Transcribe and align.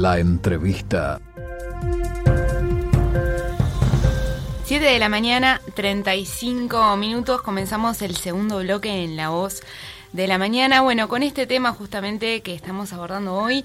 La 0.00 0.18
entrevista. 0.18 1.20
7 4.64 4.82
de 4.82 4.98
la 4.98 5.10
mañana, 5.10 5.60
35 5.74 6.96
minutos, 6.96 7.42
comenzamos 7.42 8.00
el 8.00 8.16
segundo 8.16 8.60
bloque 8.60 9.04
en 9.04 9.18
La 9.18 9.28
Voz 9.28 9.60
de 10.14 10.26
la 10.26 10.38
Mañana. 10.38 10.80
Bueno, 10.80 11.06
con 11.10 11.22
este 11.22 11.46
tema 11.46 11.72
justamente 11.72 12.40
que 12.40 12.54
estamos 12.54 12.94
abordando 12.94 13.34
hoy, 13.34 13.62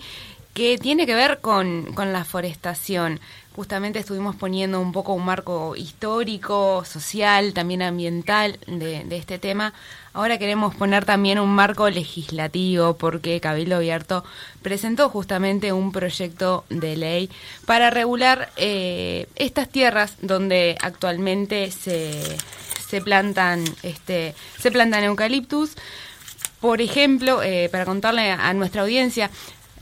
que 0.56 0.78
tiene 0.78 1.06
que 1.06 1.14
ver 1.14 1.42
con, 1.42 1.92
con 1.94 2.14
la 2.14 2.24
forestación. 2.24 3.20
Justamente 3.54 4.00
estuvimos 4.00 4.38
poniendo 4.38 4.80
un 4.80 4.94
poco 4.94 5.12
un 5.12 5.26
marco 5.26 5.76
histórico, 5.76 6.86
social, 6.86 7.54
también 7.54 7.82
ambiental 7.82 8.58
de, 8.66 9.04
de 9.04 9.18
este 9.18 9.38
tema. 9.38 9.74
Ahora 10.14 10.38
queremos 10.38 10.74
poner 10.74 11.04
también 11.04 11.40
un 11.40 11.50
marco 11.50 11.90
legislativo 11.90 12.96
porque 12.96 13.42
Cabildo 13.42 13.76
Abierto 13.76 14.24
presentó 14.62 15.10
justamente 15.10 15.74
un 15.74 15.92
proyecto 15.92 16.64
de 16.70 16.96
ley 16.96 17.30
para 17.66 17.90
regular 17.90 18.50
eh, 18.56 19.28
estas 19.36 19.68
tierras 19.68 20.16
donde 20.22 20.78
actualmente 20.80 21.70
se, 21.72 22.38
se 22.88 23.02
plantan 23.02 23.66
este 23.84 24.36
se 24.58 24.72
plantan 24.72 25.04
eucaliptus. 25.04 25.76
Por 26.62 26.82
ejemplo, 26.82 27.44
eh, 27.44 27.68
para 27.70 27.86
contarle 27.86 28.32
a 28.32 28.54
nuestra 28.54 28.82
audiencia, 28.84 29.30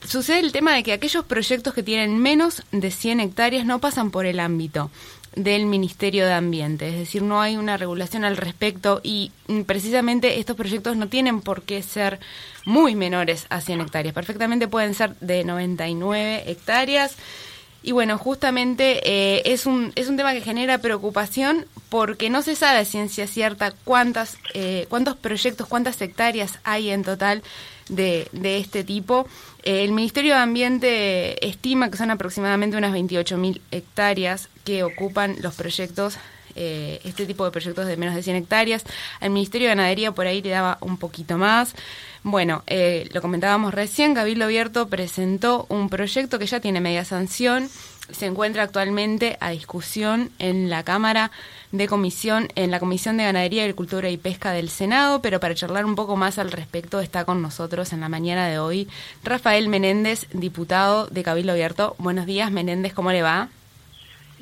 sucede 0.07 0.39
el 0.39 0.51
tema 0.51 0.73
de 0.73 0.83
que 0.83 0.93
aquellos 0.93 1.25
proyectos 1.25 1.73
que 1.73 1.83
tienen 1.83 2.17
menos 2.17 2.63
de 2.71 2.91
100 2.91 3.19
hectáreas 3.19 3.65
no 3.65 3.79
pasan 3.79 4.11
por 4.11 4.25
el 4.25 4.39
ámbito 4.39 4.89
del 5.35 5.65
Ministerio 5.65 6.25
de 6.25 6.33
Ambiente, 6.33 6.89
es 6.89 6.99
decir, 6.99 7.23
no 7.23 7.41
hay 7.41 7.57
una 7.57 7.77
regulación 7.77 8.23
al 8.23 8.37
respecto 8.37 9.01
y 9.03 9.31
mm, 9.47 9.61
precisamente 9.61 10.39
estos 10.39 10.55
proyectos 10.55 10.95
no 10.95 11.07
tienen 11.07 11.41
por 11.41 11.63
qué 11.63 11.81
ser 11.81 12.19
muy 12.65 12.95
menores 12.95 13.47
a 13.49 13.59
100 13.61 13.81
hectáreas, 13.81 14.13
perfectamente 14.13 14.67
pueden 14.67 14.93
ser 14.93 15.15
de 15.21 15.43
99 15.43 16.43
hectáreas. 16.45 17.15
Y 17.83 17.91
bueno, 17.91 18.17
justamente 18.17 19.01
eh, 19.03 19.41
es, 19.45 19.65
un, 19.65 19.91
es 19.95 20.07
un 20.07 20.15
tema 20.15 20.33
que 20.33 20.41
genera 20.41 20.77
preocupación 20.77 21.65
porque 21.89 22.29
no 22.29 22.41
se 22.41 22.55
sabe 22.55 22.79
a 22.79 22.85
ciencia 22.85 23.27
cierta 23.27 23.73
cuántas, 23.83 24.37
eh, 24.53 24.87
cuántos 24.89 25.17
proyectos, 25.17 25.67
cuántas 25.67 26.01
hectáreas 26.01 26.59
hay 26.63 26.89
en 26.89 27.03
total 27.03 27.43
de, 27.89 28.29
de 28.31 28.57
este 28.57 28.85
tipo. 28.85 29.27
Eh, 29.63 29.83
el 29.83 29.91
Ministerio 29.91 30.33
de 30.33 30.39
Ambiente 30.39 31.45
estima 31.45 31.91
que 31.91 31.97
son 31.97 32.09
aproximadamente 32.09 32.77
unas 32.77 32.93
28.000 32.93 33.59
hectáreas 33.71 34.47
que 34.63 34.83
ocupan 34.83 35.35
los 35.41 35.53
proyectos, 35.55 36.15
eh, 36.55 36.99
este 37.03 37.25
tipo 37.25 37.45
de 37.45 37.51
proyectos 37.51 37.85
de 37.85 37.97
menos 37.97 38.15
de 38.15 38.23
100 38.23 38.35
hectáreas. 38.37 38.83
Al 39.19 39.29
Ministerio 39.29 39.67
de 39.67 39.75
Ganadería 39.75 40.11
por 40.11 40.27
ahí 40.27 40.41
le 40.41 40.49
daba 40.49 40.77
un 40.81 40.97
poquito 40.97 41.37
más. 41.37 41.75
Bueno, 42.23 42.63
eh, 42.67 43.09
lo 43.11 43.21
comentábamos 43.21 43.73
recién, 43.73 44.13
Cabildo 44.13 44.45
Abierto 44.45 44.87
presentó 44.87 45.65
un 45.67 45.89
proyecto 45.89 46.39
que 46.39 46.45
ya 46.45 46.61
tiene 46.61 46.79
media 46.79 47.03
sanción, 47.03 47.69
se 48.11 48.27
encuentra 48.27 48.63
actualmente 48.63 49.37
a 49.41 49.49
discusión 49.49 50.31
en 50.39 50.69
la 50.69 50.83
Cámara 50.83 51.31
de 51.73 51.87
Comisión, 51.87 52.47
en 52.55 52.71
la 52.71 52.79
Comisión 52.79 53.17
de 53.17 53.25
Ganadería, 53.25 53.63
Agricultura 53.63 54.09
y 54.09 54.17
Pesca 54.17 54.51
del 54.51 54.69
Senado, 54.69 55.21
pero 55.21 55.41
para 55.41 55.55
charlar 55.55 55.85
un 55.85 55.95
poco 55.95 56.15
más 56.15 56.37
al 56.37 56.51
respecto 56.51 57.01
está 57.01 57.25
con 57.25 57.41
nosotros 57.41 57.91
en 57.91 57.99
la 57.99 58.09
mañana 58.09 58.47
de 58.47 58.59
hoy 58.59 58.87
Rafael 59.23 59.67
Menéndez, 59.67 60.27
diputado 60.31 61.07
de 61.07 61.23
Cabildo 61.23 61.51
Abierto. 61.51 61.95
Buenos 61.97 62.25
días, 62.25 62.51
Menéndez, 62.51 62.93
¿cómo 62.93 63.11
le 63.11 63.21
va? 63.21 63.49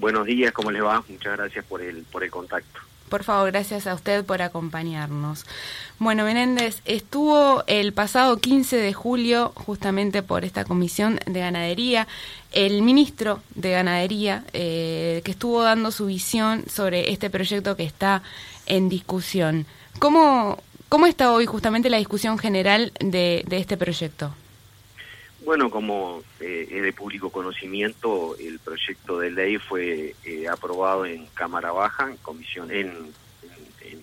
Buenos 0.02 0.26
días, 0.26 0.52
¿cómo 0.52 0.72
le 0.72 0.82
va? 0.82 1.04
Muchas 1.08 1.38
gracias 1.38 1.64
por 1.64 1.80
el, 1.80 1.98
por 2.12 2.24
el 2.24 2.32
contacto. 2.32 2.80
Por 3.08 3.24
favor, 3.24 3.52
gracias 3.52 3.86
a 3.86 3.94
usted 3.94 4.26
por 4.26 4.42
acompañarnos. 4.42 5.46
Bueno, 6.00 6.26
Menéndez, 6.26 6.82
estuvo 6.86 7.64
el 7.68 7.94
pasado 7.94 8.40
15 8.40 8.78
de 8.78 8.94
julio, 8.94 9.52
justamente 9.54 10.24
por 10.24 10.44
esta 10.44 10.66
comisión 10.66 11.20
de 11.28 11.42
ganadería, 11.42 12.08
el 12.52 12.82
ministro 12.82 13.44
de 13.54 13.74
Ganadería, 13.74 14.44
eh, 14.54 15.22
que 15.24 15.30
estuvo 15.30 15.62
dando 15.62 15.92
su 15.92 16.08
visión 16.08 16.64
sobre 16.68 17.12
este 17.12 17.30
proyecto 17.30 17.76
que 17.76 17.84
está 17.84 18.24
en 18.66 18.90
discusión. 18.90 19.68
¿Cómo, 20.00 20.58
cómo 20.90 21.06
está 21.06 21.32
hoy 21.32 21.46
justamente 21.46 21.92
la 21.92 21.98
discusión 21.98 22.40
general 22.40 22.92
de, 23.02 23.44
de 23.48 23.58
este 23.58 23.78
proyecto? 23.78 24.34
Bueno, 25.44 25.72
como 25.72 26.24
eh, 26.40 26.68
es 26.70 26.84
de 26.84 26.94
público 26.94 27.32
conocimiento, 27.32 28.36
el 28.38 28.60
proyecto 28.60 29.20
de 29.20 29.32
ley 29.32 29.58
fue 29.58 30.16
eh, 30.24 30.48
aprobado 30.48 31.06
en 31.06 31.26
Cámara 31.28 31.72
Baja, 31.72 32.10
en 32.10 32.18
comisión, 32.18 32.72
en, 32.72 32.88
en, 33.82 34.02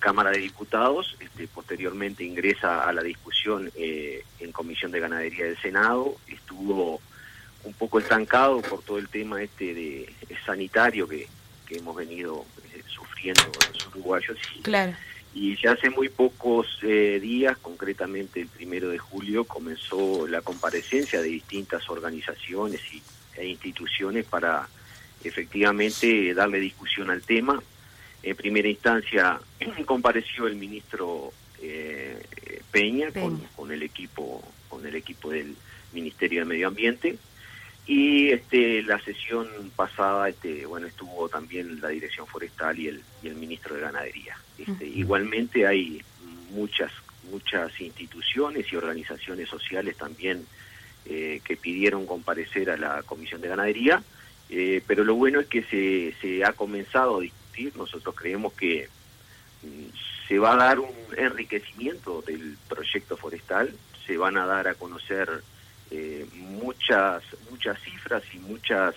Cámara 0.00 0.30
de 0.30 0.38
Diputados. 0.38 1.16
Este, 1.20 1.46
posteriormente 1.48 2.24
ingresa 2.24 2.88
a 2.88 2.92
la 2.92 3.02
discusión 3.02 3.70
eh, 3.76 4.24
en 4.40 4.52
Comisión 4.52 4.90
de 4.90 5.00
Ganadería 5.00 5.44
del 5.44 5.58
Senado. 5.58 6.16
Estuvo 6.26 7.00
un 7.64 7.72
poco 7.74 7.98
estancado 7.98 8.60
por 8.62 8.82
todo 8.82 8.98
el 8.98 9.08
tema 9.08 9.42
este 9.42 9.74
de 9.74 10.12
sanitario 10.44 11.08
que, 11.08 11.28
que 11.66 11.78
hemos 11.78 11.94
venido 11.96 12.44
eh, 12.72 12.82
sufriendo 12.86 13.42
los 13.72 13.86
uruguayos. 13.88 14.38
Y, 14.56 14.62
claro 14.62 14.94
y 15.34 15.56
ya 15.56 15.72
hace 15.72 15.90
muy 15.90 16.08
pocos 16.08 16.66
eh, 16.82 17.18
días, 17.20 17.56
concretamente 17.58 18.40
el 18.40 18.48
primero 18.48 18.88
de 18.88 18.98
julio, 18.98 19.44
comenzó 19.44 20.26
la 20.26 20.42
comparecencia 20.42 21.20
de 21.20 21.28
distintas 21.28 21.88
organizaciones 21.90 22.80
y, 22.92 23.02
e 23.36 23.46
instituciones 23.46 24.24
para 24.24 24.68
efectivamente 25.22 26.34
darle 26.34 26.58
discusión 26.58 27.10
al 27.10 27.22
tema. 27.22 27.62
En 28.22 28.36
primera 28.36 28.68
instancia 28.68 29.40
compareció 29.86 30.46
el 30.46 30.56
ministro 30.56 31.32
eh, 31.62 32.18
Peña, 32.70 33.10
Peña. 33.10 33.26
Con, 33.26 33.38
con, 33.54 33.72
el 33.72 33.82
equipo 33.82 34.42
con 34.68 34.86
el 34.86 34.94
equipo 34.96 35.30
del 35.30 35.54
Ministerio 35.92 36.40
de 36.40 36.44
Medio 36.46 36.68
Ambiente 36.68 37.16
y 37.88 38.28
este 38.32 38.82
la 38.82 39.00
sesión 39.00 39.48
pasada 39.74 40.28
este 40.28 40.66
bueno 40.66 40.86
estuvo 40.86 41.26
también 41.30 41.80
la 41.80 41.88
dirección 41.88 42.26
forestal 42.26 42.78
y 42.78 42.88
el 42.88 43.02
y 43.22 43.28
el 43.28 43.34
ministro 43.34 43.74
de 43.74 43.80
ganadería. 43.80 44.36
Este, 44.58 44.72
uh 44.72 44.76
-huh. 44.76 44.96
igualmente 44.96 45.66
hay 45.66 46.02
muchas 46.50 46.92
muchas 47.30 47.80
instituciones 47.80 48.70
y 48.70 48.76
organizaciones 48.76 49.48
sociales 49.48 49.96
también 49.96 50.46
eh, 51.06 51.40
que 51.44 51.56
pidieron 51.56 52.06
comparecer 52.06 52.70
a 52.70 52.76
la 52.76 53.02
comisión 53.02 53.40
de 53.40 53.48
ganadería. 53.48 54.02
Eh, 54.50 54.82
pero 54.86 55.04
lo 55.04 55.14
bueno 55.14 55.40
es 55.40 55.46
que 55.46 55.62
se, 55.62 56.14
se 56.20 56.44
ha 56.44 56.52
comenzado 56.52 57.18
a 57.18 57.20
discutir. 57.20 57.74
Nosotros 57.76 58.14
creemos 58.14 58.52
que 58.52 58.88
mm, 59.62 60.28
se 60.28 60.38
va 60.38 60.52
a 60.52 60.56
dar 60.56 60.78
un 60.78 60.92
enriquecimiento 61.16 62.22
del 62.22 62.56
proyecto 62.68 63.16
forestal. 63.16 63.72
Se 64.06 64.16
van 64.18 64.36
a 64.36 64.46
dar 64.46 64.68
a 64.68 64.74
conocer 64.74 65.42
eh, 65.90 66.26
muchas 66.34 67.22
muchas 67.50 67.80
cifras 67.82 68.22
y 68.34 68.38
muchas 68.38 68.94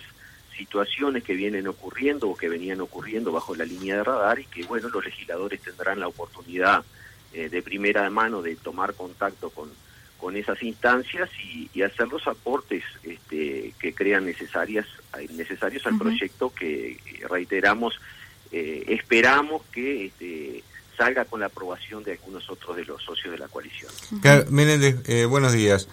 situaciones 0.56 1.24
que 1.24 1.34
vienen 1.34 1.66
ocurriendo 1.66 2.28
o 2.28 2.36
que 2.36 2.48
venían 2.48 2.80
ocurriendo 2.80 3.32
bajo 3.32 3.54
la 3.54 3.64
línea 3.64 3.96
de 3.96 4.04
radar 4.04 4.38
y 4.38 4.44
que 4.44 4.64
bueno 4.64 4.88
los 4.88 5.04
legisladores 5.04 5.60
tendrán 5.60 6.00
la 6.00 6.08
oportunidad 6.08 6.84
eh, 7.32 7.48
de 7.48 7.62
primera 7.62 8.08
mano 8.10 8.42
de 8.42 8.56
tomar 8.56 8.94
contacto 8.94 9.50
con 9.50 9.70
con 10.18 10.36
esas 10.36 10.62
instancias 10.62 11.28
y, 11.44 11.68
y 11.74 11.82
hacer 11.82 12.06
los 12.06 12.24
aportes 12.28 12.84
este, 13.02 13.74
que 13.80 13.92
crean 13.92 14.24
necesarias 14.24 14.86
necesarios 15.30 15.84
al 15.86 15.94
uh 15.94 15.96
-huh. 15.96 16.02
proyecto 16.02 16.54
que 16.54 16.96
reiteramos 17.28 17.98
eh, 18.52 18.84
esperamos 18.88 19.62
que 19.72 20.06
este, 20.06 20.62
salga 20.96 21.24
con 21.24 21.40
la 21.40 21.46
aprobación 21.46 22.04
de 22.04 22.12
algunos 22.12 22.48
otros 22.50 22.76
de 22.76 22.84
los 22.84 23.02
socios 23.02 23.32
de 23.32 23.38
la 23.38 23.48
coalición. 23.48 23.90
Claro, 24.20 24.44
Menéndez, 24.50 24.96
eh, 25.08 25.24
buenos 25.24 25.52
días. 25.54 25.88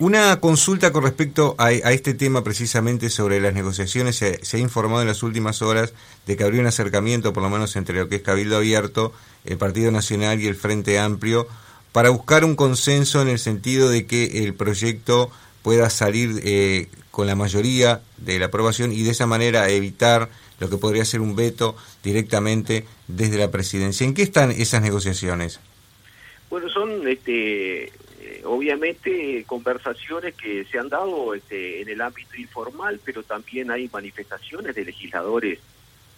Una 0.00 0.40
consulta 0.40 0.92
con 0.92 1.04
respecto 1.04 1.54
a, 1.56 1.70
este 1.70 2.14
tema 2.14 2.42
precisamente 2.42 3.10
sobre 3.10 3.40
las 3.40 3.54
negociaciones. 3.54 4.16
Se, 4.16 4.44
se, 4.44 4.56
ha 4.56 4.60
informado 4.60 5.02
en 5.02 5.08
las 5.08 5.22
últimas 5.22 5.62
horas 5.62 5.94
de 6.26 6.36
que 6.36 6.42
habría 6.42 6.60
un 6.60 6.66
acercamiento, 6.66 7.32
por 7.32 7.44
lo 7.44 7.50
menos 7.50 7.76
entre 7.76 7.98
lo 7.98 8.08
que 8.08 8.16
es 8.16 8.22
Cabildo 8.22 8.56
Abierto, 8.56 9.12
el 9.44 9.56
Partido 9.56 9.92
Nacional 9.92 10.40
y 10.40 10.48
el 10.48 10.56
Frente 10.56 10.98
Amplio, 10.98 11.46
para 11.92 12.10
buscar 12.10 12.44
un 12.44 12.56
consenso 12.56 13.22
en 13.22 13.28
el 13.28 13.38
sentido 13.38 13.88
de 13.88 14.04
que 14.04 14.44
el 14.44 14.54
proyecto 14.54 15.30
pueda 15.62 15.88
salir 15.90 16.40
eh, 16.42 16.88
con 17.12 17.28
la 17.28 17.36
mayoría 17.36 18.00
de 18.16 18.40
la 18.40 18.46
aprobación 18.46 18.90
y 18.90 19.04
de 19.04 19.12
esa 19.12 19.26
manera 19.26 19.70
evitar 19.70 20.28
lo 20.58 20.68
que 20.68 20.76
podría 20.76 21.04
ser 21.04 21.20
un 21.20 21.36
veto 21.36 21.76
directamente 22.02 22.84
desde 23.06 23.38
la 23.38 23.52
presidencia. 23.52 24.04
¿En 24.04 24.14
qué 24.14 24.22
están 24.22 24.50
esas 24.50 24.82
negociaciones? 24.82 25.60
Bueno, 26.50 26.68
son 26.68 27.06
este, 27.06 27.92
obviamente 28.44 29.44
conversaciones 29.46 30.34
que 30.34 30.64
se 30.64 30.78
han 30.78 30.88
dado 30.88 31.34
este, 31.34 31.82
en 31.82 31.88
el 31.88 32.00
ámbito 32.00 32.36
informal, 32.36 33.00
pero 33.04 33.22
también 33.22 33.70
hay 33.70 33.88
manifestaciones 33.92 34.74
de 34.74 34.84
legisladores 34.84 35.58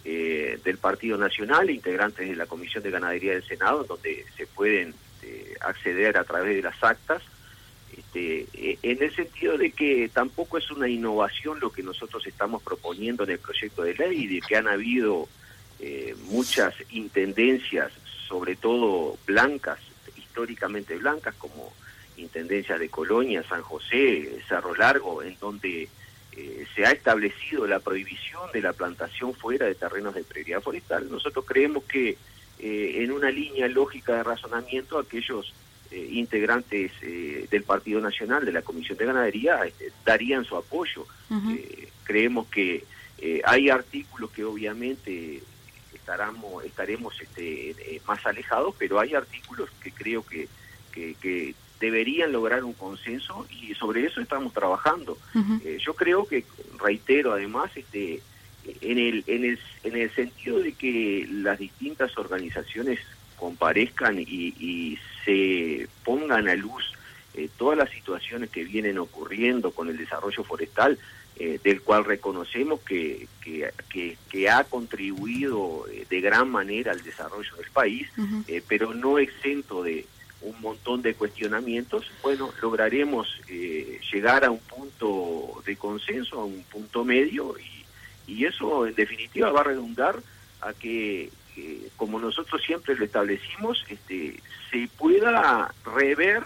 eh, 0.04 0.58
del 0.64 0.78
Partido 0.78 1.18
Nacional, 1.18 1.70
integrantes 1.70 2.28
de 2.28 2.36
la 2.36 2.46
Comisión 2.46 2.82
de 2.82 2.90
Ganadería 2.90 3.32
del 3.32 3.46
Senado, 3.46 3.84
donde 3.84 4.24
se 4.36 4.46
pueden 4.46 4.94
eh, 5.22 5.54
acceder 5.60 6.16
a 6.16 6.24
través 6.24 6.56
de 6.56 6.62
las 6.62 6.82
actas, 6.82 7.22
este, 7.96 8.46
eh, 8.54 8.78
en 8.82 9.02
el 9.02 9.14
sentido 9.14 9.56
de 9.56 9.70
que 9.70 10.10
tampoco 10.12 10.58
es 10.58 10.70
una 10.70 10.88
innovación 10.88 11.60
lo 11.60 11.70
que 11.70 11.82
nosotros 11.82 12.26
estamos 12.26 12.62
proponiendo 12.62 13.24
en 13.24 13.30
el 13.30 13.38
proyecto 13.38 13.82
de 13.82 13.94
ley, 13.94 14.26
de 14.26 14.40
que 14.40 14.56
han 14.56 14.68
habido 14.68 15.28
eh, 15.80 16.14
muchas 16.24 16.74
intendencias, 16.90 17.92
sobre 18.28 18.56
todo 18.56 19.16
blancas, 19.26 19.78
históricamente 20.16 20.96
blancas, 20.96 21.34
como 21.36 21.72
Intendencia 22.16 22.78
de 22.78 22.88
Colonia, 22.88 23.42
San 23.48 23.62
José, 23.62 24.40
Cerro 24.48 24.74
Largo, 24.74 25.22
en 25.22 25.38
donde 25.38 25.88
eh, 26.36 26.66
se 26.74 26.84
ha 26.84 26.90
establecido 26.90 27.66
la 27.66 27.80
prohibición 27.80 28.52
de 28.52 28.60
la 28.60 28.74
plantación 28.74 29.32
fuera 29.32 29.64
de 29.66 29.74
terrenos 29.74 30.14
de 30.14 30.22
prioridad 30.22 30.60
forestal. 30.60 31.10
Nosotros 31.10 31.46
creemos 31.46 31.84
que 31.84 32.18
eh, 32.58 33.02
en 33.02 33.10
una 33.10 33.30
línea 33.30 33.68
lógica 33.68 34.16
de 34.16 34.22
razonamiento 34.22 34.98
aquellos 34.98 35.54
eh, 35.90 36.08
integrantes 36.12 36.92
del 37.00 37.62
Partido 37.62 38.00
Nacional, 38.02 38.44
de 38.44 38.52
la 38.52 38.60
Comisión 38.60 38.98
de 38.98 39.06
Ganadería, 39.06 39.60
darían 40.04 40.44
su 40.44 40.56
apoyo. 40.56 41.06
creemos 42.04 42.46
que 42.48 42.84
hay 43.44 43.70
artículos 43.70 44.30
que 44.30 44.44
obviamente 44.44 45.42
estaremos, 45.94 46.64
estaremos 46.64 47.18
este, 47.20 48.00
más 48.06 48.24
alejados, 48.26 48.74
pero 48.78 49.00
hay 49.00 49.14
artículos 49.14 49.70
que 49.82 49.90
creo 49.90 50.24
que, 50.26 50.48
que 50.92 51.54
deberían 51.80 52.32
lograr 52.32 52.64
un 52.64 52.72
consenso 52.72 53.46
y 53.50 53.74
sobre 53.74 54.04
eso 54.06 54.20
estamos 54.20 54.52
trabajando. 54.52 55.18
Eh, 55.64 55.78
yo 55.84 55.94
creo 55.94 56.26
que, 56.26 56.44
reitero 56.78 57.32
además, 57.32 57.70
este, 57.76 58.22
en, 58.80 58.98
el, 58.98 59.24
en, 59.26 59.44
el, 59.44 59.58
en 59.84 59.96
el 59.96 60.10
sentido 60.14 60.60
de 60.60 60.72
que 60.72 61.26
las 61.30 61.58
distintas 61.58 62.16
organizaciones 62.16 62.98
comparezcan 63.36 64.18
y, 64.18 64.98
se 65.24 65.88
pongan 66.04 66.46
a 66.46 66.54
luz 66.54 66.92
eh, 67.34 67.48
todas 67.58 67.76
las 67.76 67.90
situaciones 67.90 68.48
que 68.48 68.62
vienen 68.62 68.96
ocurriendo 68.96 69.72
con 69.72 69.88
el 69.88 69.96
desarrollo 69.96 70.44
forestal, 70.44 71.00
eh, 71.34 71.58
del 71.64 71.82
cual 71.82 72.04
reconocemos 72.04 72.78
que, 72.82 73.26
que, 73.40 73.68
que, 74.30 74.48
ha 74.48 74.62
contribuido 74.62 75.84
de 76.08 76.20
gran 76.20 76.48
manera 76.48 76.92
al 76.92 77.02
desarrollo 77.02 77.56
del 77.56 77.70
país, 77.72 78.08
pero 78.68 78.94
no 78.94 79.18
exento 79.18 79.82
de, 79.82 80.06
un 80.42 80.60
montón 80.60 81.02
de 81.02 81.14
cuestionamientos, 81.14 82.04
bueno, 82.22 82.52
lograremos 82.60 83.40
eh, 83.48 84.00
llegar 84.12 84.44
a 84.44 84.50
un 84.50 84.60
punto 84.60 85.62
de 85.64 85.76
consenso, 85.76 86.40
a 86.40 86.44
un 86.44 86.62
punto 86.64 87.04
medio, 87.04 87.56
y, 87.58 88.32
y 88.32 88.44
eso 88.44 88.86
en 88.86 88.94
definitiva 88.94 89.50
va 89.50 89.60
a 89.60 89.64
redundar 89.64 90.16
a 90.60 90.72
que, 90.72 91.30
como 91.96 92.18
nosotros 92.18 92.62
siempre 92.62 92.94
lo 92.94 93.04
establecimos, 93.04 93.84
este, 93.88 94.40
se 94.70 94.88
pueda 94.98 95.72
rever 95.84 96.42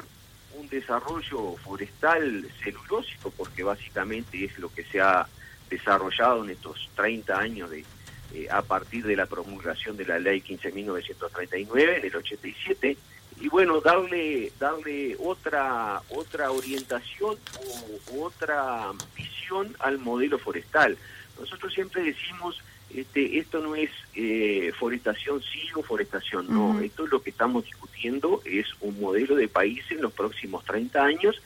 un 0.55 0.69
desarrollo 0.69 1.57
forestal 1.57 2.49
celulósico, 2.63 3.31
porque 3.31 3.63
básicamente 3.63 4.45
es 4.45 4.59
lo 4.59 4.73
que 4.73 4.85
se 4.85 5.01
ha 5.01 5.27
desarrollado 5.69 6.45
en 6.45 6.51
estos 6.51 6.91
30 6.97 7.39
años 7.39 7.71
de, 7.71 7.85
eh, 8.35 8.49
a 8.51 8.63
partir 8.63 9.05
de 9.07 9.17
la 9.17 9.27
promulgación 9.27 9.97
de 9.97 10.05
la 10.05 10.19
ley 10.19 10.43
15.939 10.43 11.99
en 11.99 12.05
el 12.05 12.17
87, 12.17 12.97
y 13.41 13.49
bueno 13.49 13.81
darle 13.81 14.53
darle 14.59 15.17
otra 15.19 16.03
otra 16.11 16.51
orientación 16.51 17.37
o 18.13 18.25
otra 18.25 18.91
visión 19.17 19.75
al 19.79 19.99
modelo 19.99 20.39
forestal. 20.39 20.97
Nosotros 21.39 21.73
siempre 21.73 22.03
decimos 22.03 22.61
este 22.95 23.39
esto 23.39 23.61
no 23.61 23.75
es 23.75 23.91
eh, 24.15 24.73
forestación 24.79 25.41
sí 25.43 25.63
o 25.75 25.83
forestación 25.83 26.47
no. 26.49 26.81
Esto 26.81 27.05
es 27.05 27.11
lo 27.11 27.23
que 27.23 27.31
estamos 27.31 27.65
discutiendo 27.65 28.43
es 28.45 28.67
un 28.81 29.01
modelo 29.01 29.35
de 29.37 29.49
país 29.49 29.83
en 29.91 30.03
los 30.03 30.13
próximos 30.13 30.65
30 30.65 31.03
años 31.03 31.41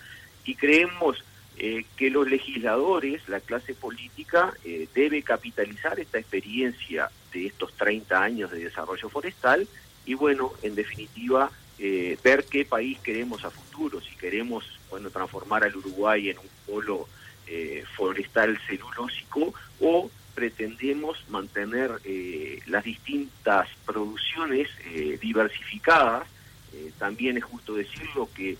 y 0.44 0.56
creemos 0.56 1.22
eh, 1.56 1.84
que 1.96 2.10
los 2.10 2.28
legisladores, 2.28 3.28
la 3.28 3.38
clase 3.38 3.74
política, 3.74 4.52
eh, 4.64 4.88
debe 4.92 5.22
capitalizar 5.22 6.00
esta 6.00 6.18
experiencia 6.18 7.10
de 7.32 7.46
estos 7.46 7.72
30 7.74 8.20
años 8.20 8.50
de 8.50 8.64
desarrollo 8.64 9.08
forestal 9.08 9.68
y 10.04 10.14
bueno, 10.14 10.52
en 10.62 10.74
definitiva, 10.74 11.50
eh, 11.78 12.16
ver 12.22 12.44
qué 12.44 12.64
país 12.64 12.98
queremos 13.00 13.44
a 13.44 13.50
futuro, 13.50 14.00
si 14.00 14.14
queremos 14.16 14.64
bueno 14.90 15.10
transformar 15.10 15.64
al 15.64 15.76
Uruguay 15.76 16.30
en 16.30 16.38
un 16.38 16.48
polo 16.66 17.08
eh, 17.48 17.84
forestal 17.96 18.58
celulósico 18.66 19.52
o 19.80 20.10
pretendemos 20.34 21.18
mantener 21.28 21.90
eh, 22.04 22.60
las 22.66 22.84
distintas 22.84 23.68
producciones 23.84 24.68
diversificadas. 25.20 26.26
también 26.98 27.36
es 27.36 27.44
justo 27.44 27.74
decirlo 27.74 28.28
que 28.34 28.56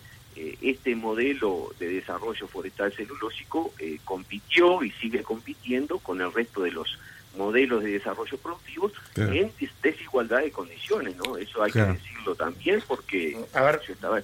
este 0.62 0.94
modelo 0.94 1.72
de 1.78 1.88
desarrollo 1.88 2.46
forestal 2.46 2.93
celulósico 2.93 3.72
compitió 4.05 4.82
y 4.84 4.90
sigue 4.93 5.22
compitiendo 5.22 5.99
con 5.99 6.20
el 6.20 6.32
resto 6.32 6.62
de 6.62 6.70
los 6.70 6.99
modelos 7.37 7.83
de 7.83 7.93
desarrollo 7.93 8.39
productivos 8.39 8.93
en 9.17 9.53
desigualdad 9.83 10.41
de 10.41 10.51
condiciones, 10.51 11.17
¿no? 11.17 11.37
Eso 11.37 11.63
hay 11.63 11.73
que 11.73 11.83
decirlo 11.83 12.35
también 12.35 12.83
porque 12.87 13.39
a 13.53 13.63
ver. 13.63 13.81
yo 13.87 13.93
estaba 13.93 14.21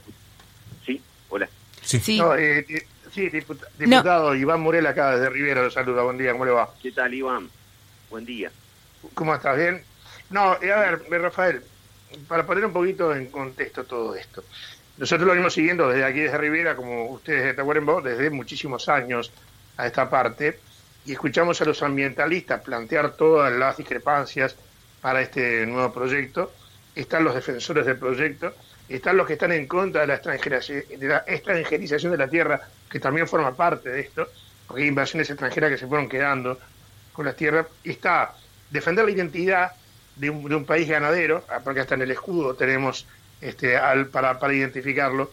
Sí, 0.84 1.00
hola. 1.28 1.48
Sí, 1.82 1.98
sí. 2.00 2.20
Eh, 2.38 2.86
diputado 3.78 4.34
Iván 4.34 4.60
Morel 4.60 4.86
acá 4.86 5.16
desde 5.16 5.30
Rivera, 5.30 5.62
lo 5.62 5.70
saluda, 5.70 6.02
buen 6.02 6.18
día, 6.18 6.32
¿cómo 6.32 6.44
le 6.44 6.52
va? 6.52 6.72
¿Qué 6.80 6.92
tal, 6.92 7.12
Iván? 7.12 7.50
Buen 8.08 8.24
día. 8.24 8.50
¿Cómo 9.14 9.34
estás? 9.34 9.56
¿Bien? 9.56 9.82
No, 10.30 10.56
eh, 10.62 10.72
a 10.72 10.78
ver, 11.08 11.22
Rafael, 11.22 11.62
para 12.28 12.46
poner 12.46 12.64
un 12.64 12.72
poquito 12.72 13.14
en 13.14 13.26
contexto 13.26 13.84
todo 13.84 14.14
esto. 14.14 14.44
Nosotros 14.96 15.26
lo 15.26 15.32
venimos 15.32 15.54
siguiendo 15.54 15.88
desde 15.88 16.04
aquí, 16.04 16.20
desde 16.20 16.38
Rivera, 16.38 16.76
como 16.76 17.06
ustedes 17.10 17.44
de 17.44 17.54
Tahuarenbo, 17.54 18.00
desde 18.00 18.30
muchísimos 18.30 18.88
años 18.88 19.32
a 19.76 19.86
esta 19.86 20.08
parte 20.10 20.60
y 21.04 21.12
escuchamos 21.12 21.60
a 21.60 21.64
los 21.64 21.82
ambientalistas 21.82 22.62
plantear 22.62 23.12
todas 23.12 23.52
las 23.52 23.76
discrepancias 23.76 24.56
para 25.00 25.22
este 25.22 25.66
nuevo 25.66 25.92
proyecto, 25.92 26.52
están 26.94 27.24
los 27.24 27.34
defensores 27.34 27.86
del 27.86 27.96
proyecto, 27.96 28.54
están 28.88 29.16
los 29.16 29.26
que 29.26 29.34
están 29.34 29.52
en 29.52 29.66
contra 29.66 30.02
de 30.02 30.06
la, 30.08 30.18
de 30.18 31.08
la 31.08 31.24
extranjerización 31.26 32.12
de 32.12 32.18
la 32.18 32.28
tierra, 32.28 32.60
que 32.90 33.00
también 33.00 33.26
forma 33.26 33.54
parte 33.54 33.88
de 33.88 34.00
esto, 34.00 34.28
porque 34.66 34.82
hay 34.82 34.88
inversiones 34.88 35.30
extranjeras 35.30 35.70
que 35.70 35.78
se 35.78 35.86
fueron 35.86 36.08
quedando 36.08 36.58
con 37.12 37.24
la 37.24 37.32
tierra, 37.32 37.66
está 37.84 38.34
defender 38.70 39.04
la 39.04 39.10
identidad 39.10 39.72
de 40.16 40.28
un, 40.28 40.64
país 40.66 40.88
ganadero, 40.88 41.44
ah, 41.48 41.60
porque 41.64 41.80
hasta 41.80 41.94
en 41.94 42.02
el 42.02 42.10
escudo 42.10 42.54
tenemos 42.54 43.06
este, 43.40 43.76
al, 43.76 44.08
para, 44.08 44.38
para 44.38 44.52
identificarlo, 44.52 45.30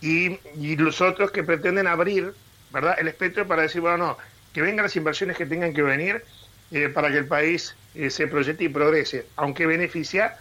y, 0.00 0.38
y 0.56 0.76
los 0.76 1.00
otros 1.00 1.32
que 1.32 1.42
pretenden 1.42 1.88
abrir 1.88 2.32
¿verdad? 2.72 2.96
el 3.00 3.08
espectro 3.08 3.46
para 3.48 3.62
decir, 3.62 3.80
bueno, 3.80 3.96
no, 3.98 4.18
que 4.52 4.62
vengan 4.62 4.84
las 4.84 4.96
inversiones 4.96 5.36
que 5.36 5.46
tengan 5.46 5.72
que 5.72 5.82
venir 5.82 6.22
eh, 6.70 6.88
para 6.88 7.10
que 7.10 7.18
el 7.18 7.26
país 7.26 7.74
eh, 7.94 8.10
se 8.10 8.26
proyecte 8.26 8.64
y 8.64 8.68
progrese, 8.68 9.26
aunque 9.36 9.66
beneficia 9.66 10.36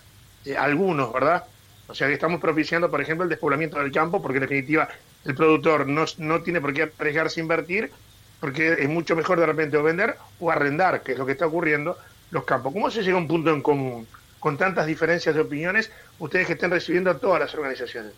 eh, 0.45 0.57
a 0.57 0.63
algunos, 0.63 1.13
¿verdad? 1.13 1.45
O 1.87 1.95
sea, 1.95 2.07
que 2.07 2.13
estamos 2.13 2.41
propiciando, 2.41 2.91
por 2.91 3.01
ejemplo, 3.01 3.23
el 3.23 3.29
despoblamiento 3.29 3.79
del 3.79 3.91
campo, 3.91 4.21
porque 4.21 4.37
en 4.37 4.43
definitiva 4.43 4.89
el 5.23 5.35
productor 5.35 5.87
no, 5.87 6.05
no 6.17 6.41
tiene 6.41 6.59
por 6.59 6.73
qué 6.73 6.91
arriesgarse 6.99 7.39
a 7.39 7.43
invertir, 7.43 7.91
porque 8.39 8.73
es 8.73 8.89
mucho 8.89 9.15
mejor 9.15 9.39
de 9.39 9.45
repente 9.45 9.77
o 9.77 9.83
vender 9.83 10.17
o 10.39 10.51
arrendar, 10.51 11.01
que 11.01 11.13
es 11.13 11.17
lo 11.17 11.25
que 11.25 11.31
está 11.31 11.47
ocurriendo, 11.47 11.97
los 12.31 12.43
campos. 12.43 12.73
¿Cómo 12.73 12.91
se 12.91 13.03
llega 13.03 13.15
a 13.15 13.21
un 13.21 13.27
punto 13.27 13.51
en 13.51 13.61
común 13.61 14.07
con 14.39 14.57
tantas 14.57 14.85
diferencias 14.85 15.33
de 15.33 15.41
opiniones, 15.41 15.91
ustedes 16.19 16.45
que 16.45 16.53
estén 16.53 16.71
recibiendo 16.71 17.09
a 17.09 17.17
todas 17.17 17.39
las 17.39 17.55
organizaciones? 17.55 18.13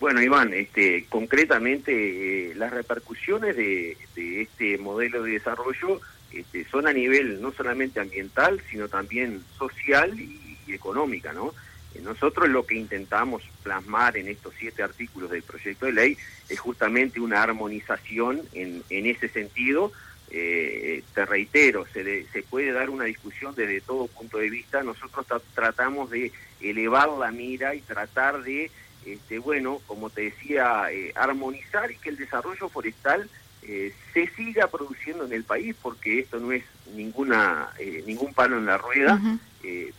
Bueno, 0.00 0.22
Iván, 0.22 0.52
este, 0.54 1.06
concretamente 1.08 2.50
eh, 2.50 2.54
las 2.54 2.72
repercusiones 2.72 3.56
de, 3.56 3.96
este 4.16 4.78
modelo 4.78 5.22
de 5.22 5.32
desarrollo 5.32 6.00
este, 6.32 6.64
son 6.66 6.86
a 6.86 6.92
nivel 6.92 7.40
no 7.40 7.52
solamente 7.52 8.00
ambiental, 8.00 8.60
sino 8.70 8.88
también 8.88 9.42
social 9.56 10.18
y, 10.18 10.40
económica, 10.68 11.32
¿no? 11.32 11.54
Eh, 11.94 12.00
nosotros 12.02 12.48
lo 12.48 12.66
que 12.66 12.74
intentamos 12.74 13.42
plasmar 13.62 14.16
en 14.16 14.28
estos 14.28 14.54
siete 14.58 14.82
artículos 14.82 15.30
del 15.30 15.42
proyecto 15.42 15.86
de 15.86 15.92
ley 15.92 16.18
es 16.48 16.58
justamente 16.58 17.20
una 17.20 17.42
armonización 17.42 18.40
en, 18.54 18.82
en 18.90 19.06
ese 19.06 19.28
sentido. 19.28 19.92
Eh, 20.30 21.02
te 21.14 21.24
reitero, 21.26 21.86
se, 21.92 22.24
se 22.26 22.42
puede 22.42 22.72
dar 22.72 22.90
una 22.90 23.04
discusión 23.04 23.54
desde 23.54 23.80
todo 23.80 24.08
punto 24.08 24.38
de 24.38 24.50
vista. 24.50 24.82
Nosotros 24.82 25.26
tratamos 25.54 26.10
de 26.10 26.32
elevar 26.60 27.10
la 27.10 27.30
mira 27.30 27.74
y 27.74 27.80
tratar 27.80 28.42
de 28.42 28.70
este, 29.06 29.38
bueno, 29.38 29.80
como 29.86 30.10
te 30.10 30.22
decía, 30.22 30.90
eh, 30.90 31.12
armonizar 31.14 31.90
y 31.90 31.96
que 31.96 32.10
el 32.10 32.16
desarrollo 32.16 32.68
forestal 32.68 33.28
eh, 33.62 33.92
se 34.12 34.26
siga 34.28 34.68
produciendo 34.68 35.24
en 35.24 35.32
el 35.32 35.44
país, 35.44 35.74
porque 35.80 36.20
esto 36.20 36.38
no 36.38 36.52
es 36.52 36.64
ninguna 36.94 37.68
eh, 37.78 38.02
ningún 38.06 38.34
palo 38.34 38.58
en 38.58 38.66
la 38.66 38.78
rueda, 38.78 39.20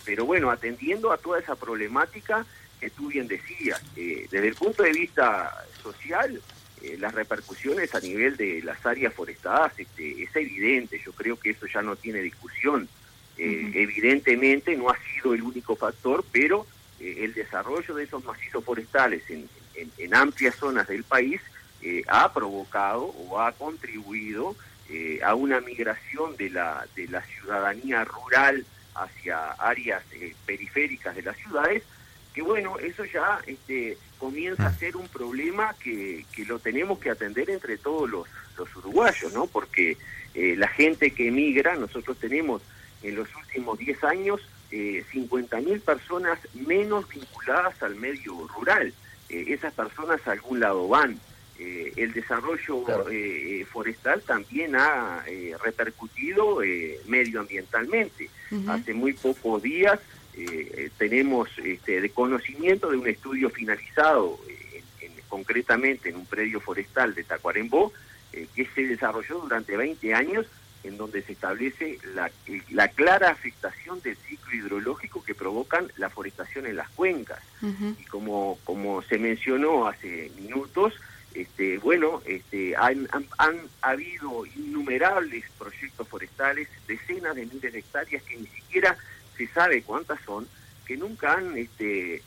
pero 0.05 0.25
bueno, 0.25 0.51
atendiendo 0.51 1.11
a 1.11 1.17
toda 1.17 1.39
esa 1.39 1.55
problemática 1.55 2.45
que 2.79 2.91
tú 2.91 3.07
bien 3.07 3.27
decías, 3.27 3.81
desde 3.95 4.47
el 4.47 4.53
punto 4.53 4.83
de 4.83 4.91
vista 4.91 5.51
social, 5.81 6.39
las 6.99 7.15
repercusiones 7.15 7.95
a 7.95 7.99
nivel 7.99 8.37
de 8.37 8.61
las 8.61 8.85
áreas 8.85 9.11
forestadas 9.11 9.73
este, 9.79 10.21
es 10.21 10.35
evidente, 10.35 11.01
yo 11.03 11.13
creo 11.13 11.39
que 11.39 11.49
eso 11.49 11.65
ya 11.65 11.81
no 11.81 11.95
tiene 11.95 12.21
discusión. 12.21 12.87
Evidentemente 13.37 14.77
no 14.77 14.91
ha 14.91 14.97
sido 15.15 15.33
el 15.33 15.41
único 15.41 15.75
factor, 15.75 16.23
pero 16.31 16.67
eh, 16.99 17.23
el 17.23 17.33
desarrollo 17.33 17.93
de 17.95 18.03
esos 18.05 18.23
macizos 18.23 18.63
forestales 18.63 19.23
en, 19.29 19.49
amplias 20.13 20.55
zonas 20.55 20.87
del 20.87 21.03
país 21.03 21.41
eh, 21.81 22.03
ha 22.07 22.31
provocado 22.31 23.03
o 23.03 23.41
ha 23.41 23.51
contribuido 23.51 24.55
eh, 24.89 25.19
a 25.23 25.35
una 25.35 25.59
migración 25.59 26.37
de 26.37 26.49
la, 26.51 26.87
de 26.95 27.07
la 27.09 27.21
ciudadanía 27.21 28.05
rural 28.05 28.65
hacia 28.93 29.51
áreas 29.53 30.03
periféricas 30.45 31.15
de 31.15 31.23
las 31.23 31.35
ciudades 31.35 31.83
que 32.33 32.41
bueno, 32.41 32.77
eso 32.79 33.03
ya 33.03 33.39
este, 33.45 33.97
comienza 34.17 34.67
a 34.67 34.73
ser 34.73 34.95
un 34.95 35.09
problema 35.09 35.75
que, 35.83 36.25
que 36.33 36.45
lo 36.45 36.59
tenemos 36.59 36.99
que 36.99 37.09
atender 37.09 37.49
entre 37.49 37.77
todos 37.77 38.09
los, 38.09 38.27
los 38.57 38.73
uruguayos, 38.77 39.33
¿no? 39.33 39.47
Porque 39.47 39.97
la 40.33 40.67
gente 40.67 41.11
que 41.11 41.29
emigra, 41.29 41.75
nosotros 41.75 42.17
tenemos 42.19 42.61
en 43.03 43.15
los 43.15 43.33
últimos 43.35 43.79
10 43.79 44.03
años 44.03 44.41
eh, 44.77 45.05
50.000 45.13 45.79
personas 45.79 46.37
menos 46.53 47.07
vinculadas 47.07 47.81
al 47.81 47.95
medio 47.95 48.45
rural. 48.53 48.93
Eh, 49.29 49.45
esas 49.47 49.73
personas 49.73 50.19
a 50.27 50.33
algún 50.33 50.59
lado 50.59 50.85
van. 50.89 51.17
Eh, 51.57 51.93
el 51.95 52.11
desarrollo 52.11 52.83
forestal 53.71 54.21
también 54.23 54.75
ha 54.75 55.23
repercutido 55.63 56.59
medioambientalmente. 57.07 58.29
Hace 58.67 58.93
muy 58.93 59.13
pocos 59.13 59.63
días 59.63 59.97
tenemos 60.97 61.47
este, 61.63 62.01
de 62.01 62.09
conocimiento 62.09 62.91
de 62.91 62.97
un 62.97 63.07
estudio 63.07 63.49
finalizado, 63.49 64.37
concretamente 65.29 66.09
en 66.09 66.17
un 66.17 66.25
predio 66.25 66.59
forestal 66.59 67.15
de 67.15 67.23
Tacuarembó, 67.23 67.93
que 68.33 68.67
se 68.75 68.87
desarrolló 68.87 69.39
durante 69.39 69.77
20 69.77 70.13
años 70.13 70.45
en 70.85 70.97
donde 70.97 71.21
se 71.21 71.33
establece 71.33 71.99
la, 72.13 72.31
la, 72.69 72.87
clara 72.87 73.29
afectación 73.29 74.01
del 74.01 74.15
ciclo 74.17 74.55
hidrológico 74.55 75.23
que 75.23 75.35
provocan 75.35 75.91
la 75.97 76.09
forestación 76.09 76.65
en 76.65 76.75
las 76.75 76.89
cuencas. 76.89 77.41
Y 77.61 78.03
como, 78.05 78.59
como 78.63 79.01
se 79.01 79.17
mencionó 79.17 79.87
hace 79.87 80.31
minutos, 80.39 80.93
este, 81.33 81.79
bueno, 81.79 82.21
este, 82.25 82.75
han, 82.75 83.07
han, 83.37 83.59
habido 83.81 84.45
innumerables 84.45 85.43
proyectos 85.57 86.07
forestales, 86.07 86.69
decenas 86.87 87.35
de 87.35 87.45
miles 87.45 87.73
de 87.73 87.79
hectáreas 87.79 88.23
que 88.23 88.37
ni 88.37 88.47
siquiera 88.47 88.97
se 89.35 89.47
sabe 89.47 89.81
cuántas 89.81 90.19
son, 90.21 90.47
que 90.85 90.95
nunca 90.95 91.33
han 91.33 91.57
este, 91.57 92.21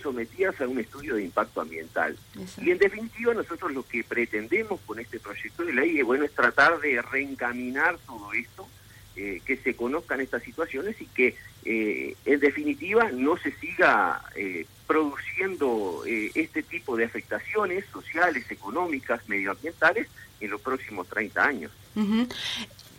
sometidas 0.00 0.60
a 0.60 0.68
un 0.68 0.78
estudio 0.78 1.14
de 1.16 1.24
impacto 1.24 1.60
ambiental. 1.60 2.16
Y 2.60 2.70
en 2.70 2.78
definitiva 2.78 3.34
nosotros 3.34 3.72
lo 3.72 3.86
que 3.86 4.04
pretendemos 4.04 4.80
con 4.86 4.98
este 4.98 5.18
proyecto 5.20 5.64
de 5.64 5.72
ley 5.72 5.98
es, 5.98 6.04
bueno, 6.04 6.24
es 6.24 6.32
tratar 6.32 6.80
de 6.80 7.00
reencaminar 7.02 7.98
todo 8.06 8.32
esto, 8.32 8.68
eh, 9.14 9.42
que 9.44 9.58
se 9.58 9.76
conozcan 9.76 10.22
estas 10.22 10.42
situaciones 10.42 10.98
y 11.00 11.06
que 11.06 11.36
eh, 11.64 12.16
en 12.24 12.40
definitiva 12.40 13.10
no 13.12 13.36
se 13.36 13.52
siga 13.52 14.22
eh, 14.34 14.66
produciendo 14.86 16.02
este 16.06 16.62
tipo 16.62 16.96
de 16.96 17.04
afectaciones 17.04 17.84
sociales, 17.92 18.50
económicas, 18.50 19.28
medioambientales 19.28 20.08
en 20.40 20.50
los 20.50 20.60
próximos 20.60 21.08
30 21.08 21.44
años. 21.44 21.72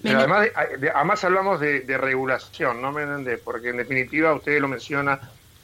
Pero 0.04 0.20
además, 0.20 0.50
además 0.56 1.24
hablamos 1.24 1.60
de, 1.60 1.82
de 1.82 1.98
regulación, 1.98 2.82
¿no, 2.82 2.92
Menéndez? 2.92 3.42
Porque 3.44 3.70
en 3.70 3.78
definitiva 3.78 4.34
usted 4.34 4.60
lo 4.60 4.68
menciona 4.68 5.20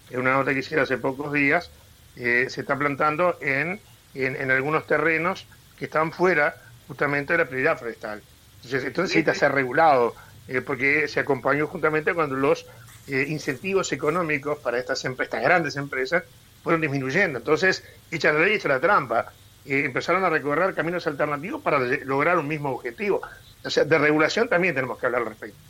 en 0.10 0.20
una 0.20 0.34
nota 0.34 0.54
que 0.54 0.60
hiciera 0.60 0.84
hace 0.84 0.98
pocos 0.98 1.32
días, 1.34 1.70
eh, 2.16 2.48
se 2.50 2.62
está 2.62 2.78
plantando 2.78 3.38
en, 3.42 3.80
en, 4.14 4.52
algunos 4.52 4.86
terrenos 4.88 5.46
que 5.78 5.86
están 5.86 6.12
fuera 6.12 6.56
justamente 6.88 7.34
de 7.34 7.40
la 7.40 7.46
prioridad 7.46 7.78
forestal. 7.78 8.22
Entonces, 8.58 8.84
esto 8.84 9.02
necesita 9.04 9.34
ser 9.34 9.54
regulado, 9.54 10.16
eh, 10.48 10.62
porque 10.62 11.08
se 11.08 11.20
acompañó 11.20 11.68
justamente 11.68 12.14
cuando 12.14 12.36
los 12.36 12.66
eh, 13.08 13.26
incentivos 13.30 13.92
económicos 13.94 14.58
para 14.60 14.80
estas, 14.80 15.04
estas 15.06 15.42
grandes 15.42 15.76
empresas 15.78 16.24
fueron 16.64 16.82
disminuyendo. 16.82 17.40
Entonces, 17.40 17.84
echa 18.12 18.34
la 18.34 18.40
ley, 18.40 18.56
echa 18.56 18.68
la 18.68 18.80
trampa. 18.80 19.32
empezaron 19.66 20.24
a 20.26 20.30
recorrer 20.30 20.74
caminos 20.74 21.08
alternativos 21.08 21.62
para 21.62 21.80
lograr 21.80 22.38
un 22.38 22.48
mismo 22.48 22.72
objetivo. 22.72 23.22
O 23.64 23.70
sea, 23.70 23.86
de 23.86 23.98
regulación 23.98 24.50
también 24.50 24.74
tenemos 24.74 24.98
que 24.98 25.06
hablar 25.06 25.22
al 25.22 25.30
respecto. 25.30 25.69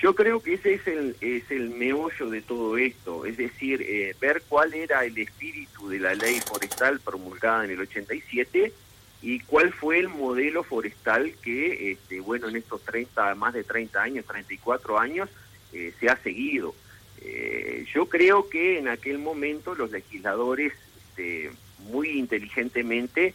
Yo 0.00 0.14
creo 0.14 0.42
que 0.42 0.54
ese 0.54 0.74
es 0.74 0.86
el, 0.86 1.14
es 1.20 1.50
el 1.50 1.70
meollo 1.70 2.30
de 2.30 2.40
todo 2.40 2.78
esto, 2.78 3.26
es 3.26 3.36
decir, 3.36 3.82
eh, 3.82 4.14
ver 4.18 4.42
cuál 4.48 4.72
era 4.72 5.04
el 5.04 5.18
espíritu 5.18 5.90
de 5.90 5.98
la 5.98 6.14
ley 6.14 6.40
forestal 6.40 7.00
promulgada 7.00 7.66
en 7.66 7.72
el 7.72 7.80
87 7.80 8.72
y 9.20 9.40
cuál 9.40 9.74
fue 9.74 9.98
el 9.98 10.08
modelo 10.08 10.64
forestal 10.64 11.34
que, 11.42 11.92
este, 11.92 12.20
bueno, 12.20 12.48
en 12.48 12.56
estos 12.56 12.82
30, 12.82 13.34
más 13.34 13.52
de 13.52 13.62
30 13.62 14.02
años, 14.02 14.24
34 14.24 14.98
años, 14.98 15.28
eh, 15.74 15.92
se 16.00 16.08
ha 16.08 16.16
seguido. 16.16 16.74
Eh, 17.20 17.84
yo 17.92 18.06
creo 18.06 18.48
que 18.48 18.78
en 18.78 18.88
aquel 18.88 19.18
momento 19.18 19.74
los 19.74 19.90
legisladores 19.90 20.72
este, 21.08 21.50
muy 21.90 22.18
inteligentemente 22.18 23.34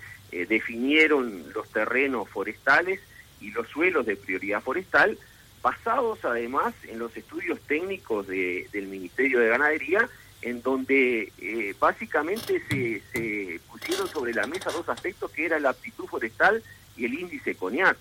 definieron 0.49 1.45
los 1.53 1.69
terrenos 1.69 2.27
forestales 2.27 2.99
y 3.39 3.51
los 3.51 3.69
suelos 3.69 4.05
de 4.05 4.17
prioridad 4.17 4.61
forestal, 4.61 5.17
basados 5.65 6.23
además 6.23 6.75
en 6.87 6.99
los 6.99 7.17
estudios 7.17 7.59
técnicos 7.61 8.27
del 8.27 8.87
Ministerio 8.87 9.39
de 9.39 9.47
Ganadería, 9.47 10.07
en 10.43 10.61
donde 10.61 11.31
eh, 11.39 11.73
básicamente 11.79 12.61
se, 12.69 13.01
se, 13.11 13.59
pusieron 13.67 14.07
sobre 14.07 14.35
la 14.35 14.45
mesa 14.45 14.69
dos 14.69 14.87
aspectos 14.89 15.31
que 15.31 15.47
era 15.47 15.59
la 15.59 15.71
aptitud 15.71 16.05
forestal 16.05 16.61
y 16.95 17.05
el 17.05 17.15
índice 17.15 17.55
CONIAC. 17.55 17.97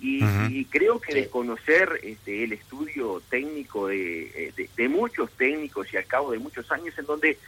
Y, 0.00 0.64
creo 0.70 0.98
que 0.98 1.14
desconocer 1.14 2.00
este, 2.02 2.44
el 2.44 2.54
estudio 2.54 3.22
técnico 3.28 3.88
de, 3.88 4.52
de, 4.56 4.68
de, 4.74 4.88
muchos 4.88 5.30
técnicos 5.32 5.92
y 5.92 5.96
al 5.98 6.06
cabo 6.06 6.32
de 6.32 6.38
muchos 6.38 6.70
años 6.72 6.98
en 6.98 7.06
donde 7.06 7.38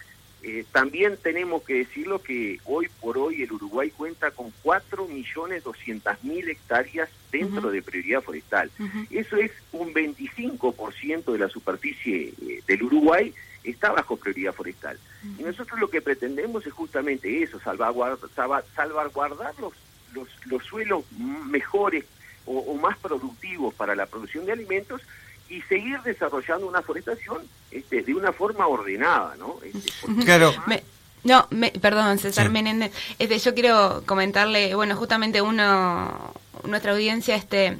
eh, 0.42 0.64
también 0.70 1.16
tenemos 1.22 1.62
que 1.62 1.74
decirlo 1.74 2.22
que 2.22 2.60
hoy 2.66 2.88
por 3.00 3.18
hoy 3.18 3.42
el 3.42 3.52
Uruguay 3.52 3.90
cuenta 3.90 4.30
con 4.30 4.52
4.200.000 4.62 6.48
hectáreas 6.48 7.08
dentro 7.32 7.70
de 7.70 7.82
prioridad 7.82 8.22
forestal. 8.22 8.70
Eso 9.10 9.36
es 9.36 9.50
un 9.72 9.92
25% 9.92 11.32
de 11.32 11.38
la 11.38 11.48
superficie 11.48 12.32
eh, 12.42 12.62
del 12.66 12.82
Uruguay 12.82 13.34
está 13.64 13.90
bajo 13.90 14.16
prioridad 14.16 14.52
forestal. 14.52 14.96
Y 15.36 15.42
nosotros 15.42 15.80
lo 15.80 15.90
que 15.90 16.00
pretendemos 16.00 16.64
es 16.66 16.72
justamente 16.72 17.42
eso, 17.42 17.58
salvaguardar, 17.58 18.30
salvaguardar 18.76 19.54
los, 19.58 19.72
los, 20.44 20.64
suelos 20.64 21.04
mejores 21.18 22.04
o 22.44 22.74
más 22.74 22.96
productivos 22.98 23.74
para 23.74 23.96
la 23.96 24.06
producción 24.06 24.46
de 24.46 24.52
alimentos 24.52 25.02
y 25.48 25.62
seguir 25.62 26.00
desarrollando 26.02 26.66
una 26.66 26.82
forestación 26.82 27.42
este, 27.70 28.02
de 28.02 28.14
una 28.14 28.32
forma 28.32 28.66
ordenada, 28.66 29.36
¿no? 29.36 29.58
Este, 29.62 30.24
claro. 30.24 30.52
no, 31.24 31.46
me, 31.50 31.70
perdón, 31.70 32.18
César 32.18 32.50
Menéndez. 32.50 32.92
Este, 33.18 33.38
yo 33.38 33.54
quiero 33.54 34.02
comentarle, 34.06 34.74
bueno, 34.74 34.96
justamente 34.96 35.42
uno, 35.42 36.34
nuestra 36.64 36.92
audiencia, 36.92 37.36
este, 37.36 37.78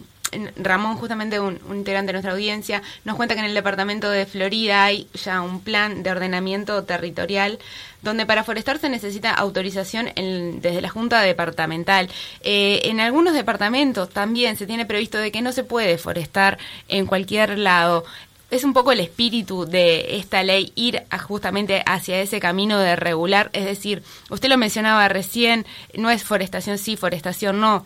Ramón, 0.56 0.96
justamente 0.96 1.40
un, 1.40 1.58
integrante 1.70 2.08
de 2.08 2.14
nuestra 2.14 2.32
audiencia, 2.32 2.82
nos 3.04 3.16
cuenta 3.16 3.34
que 3.34 3.40
en 3.40 3.46
el 3.46 3.54
departamento 3.54 4.10
de 4.10 4.26
Florida 4.26 4.84
hay 4.84 5.08
ya 5.14 5.40
un 5.40 5.60
plan 5.60 6.02
de 6.02 6.10
ordenamiento 6.10 6.84
territorial 6.84 7.58
donde 8.02 8.26
para 8.26 8.44
forestar 8.44 8.78
se 8.78 8.88
necesita 8.88 9.32
autorización 9.32 10.10
desde 10.14 10.80
la 10.80 10.88
Junta 10.88 11.20
Departamental. 11.22 12.08
Eh, 12.42 12.82
en 12.84 13.00
algunos 13.00 13.34
departamentos 13.34 14.10
también 14.10 14.56
se 14.56 14.66
tiene 14.66 14.86
previsto 14.86 15.18
de 15.18 15.32
que 15.32 15.42
no 15.42 15.52
se 15.52 15.64
puede 15.64 15.98
forestar 15.98 16.58
en 16.88 17.06
cualquier 17.06 17.58
lado 17.58 18.04
es 18.50 18.64
un 18.64 18.72
poco 18.72 18.92
el 18.92 19.00
espíritu 19.00 19.66
de 19.66 20.18
esta 20.18 20.42
ley 20.42 20.72
ir 20.76 21.02
justamente 21.26 21.82
hacia 21.84 22.20
ese 22.20 22.38
camino 22.38 22.78
de 22.78 22.94
regular, 22.94 23.50
es 23.52 23.64
decir, 23.64 24.02
usted 24.30 24.48
lo 24.48 24.56
mencionaba 24.56 25.08
recién, 25.08 25.66
no 25.94 26.10
es 26.10 26.22
forestación 26.22 26.78
sí, 26.78 26.96
forestación 26.96 27.60
no, 27.60 27.84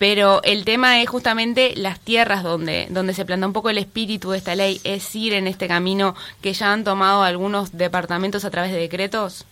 pero 0.00 0.40
el 0.44 0.64
tema 0.64 1.02
es 1.02 1.10
justamente 1.10 1.74
las 1.76 2.00
tierras 2.00 2.42
donde, 2.42 2.86
donde 2.88 3.12
se 3.12 3.26
planta 3.26 3.46
un 3.46 3.52
poco 3.52 3.68
el 3.68 3.76
espíritu 3.76 4.30
de 4.30 4.38
esta 4.38 4.54
ley, 4.54 4.80
es 4.82 5.14
ir 5.14 5.34
en 5.34 5.46
este 5.46 5.68
camino 5.68 6.16
que 6.40 6.54
ya 6.54 6.72
han 6.72 6.84
tomado 6.84 7.22
algunos 7.22 7.76
departamentos 7.76 8.46
a 8.46 8.50
través 8.50 8.72
de 8.72 8.78
decretos. 8.78 9.44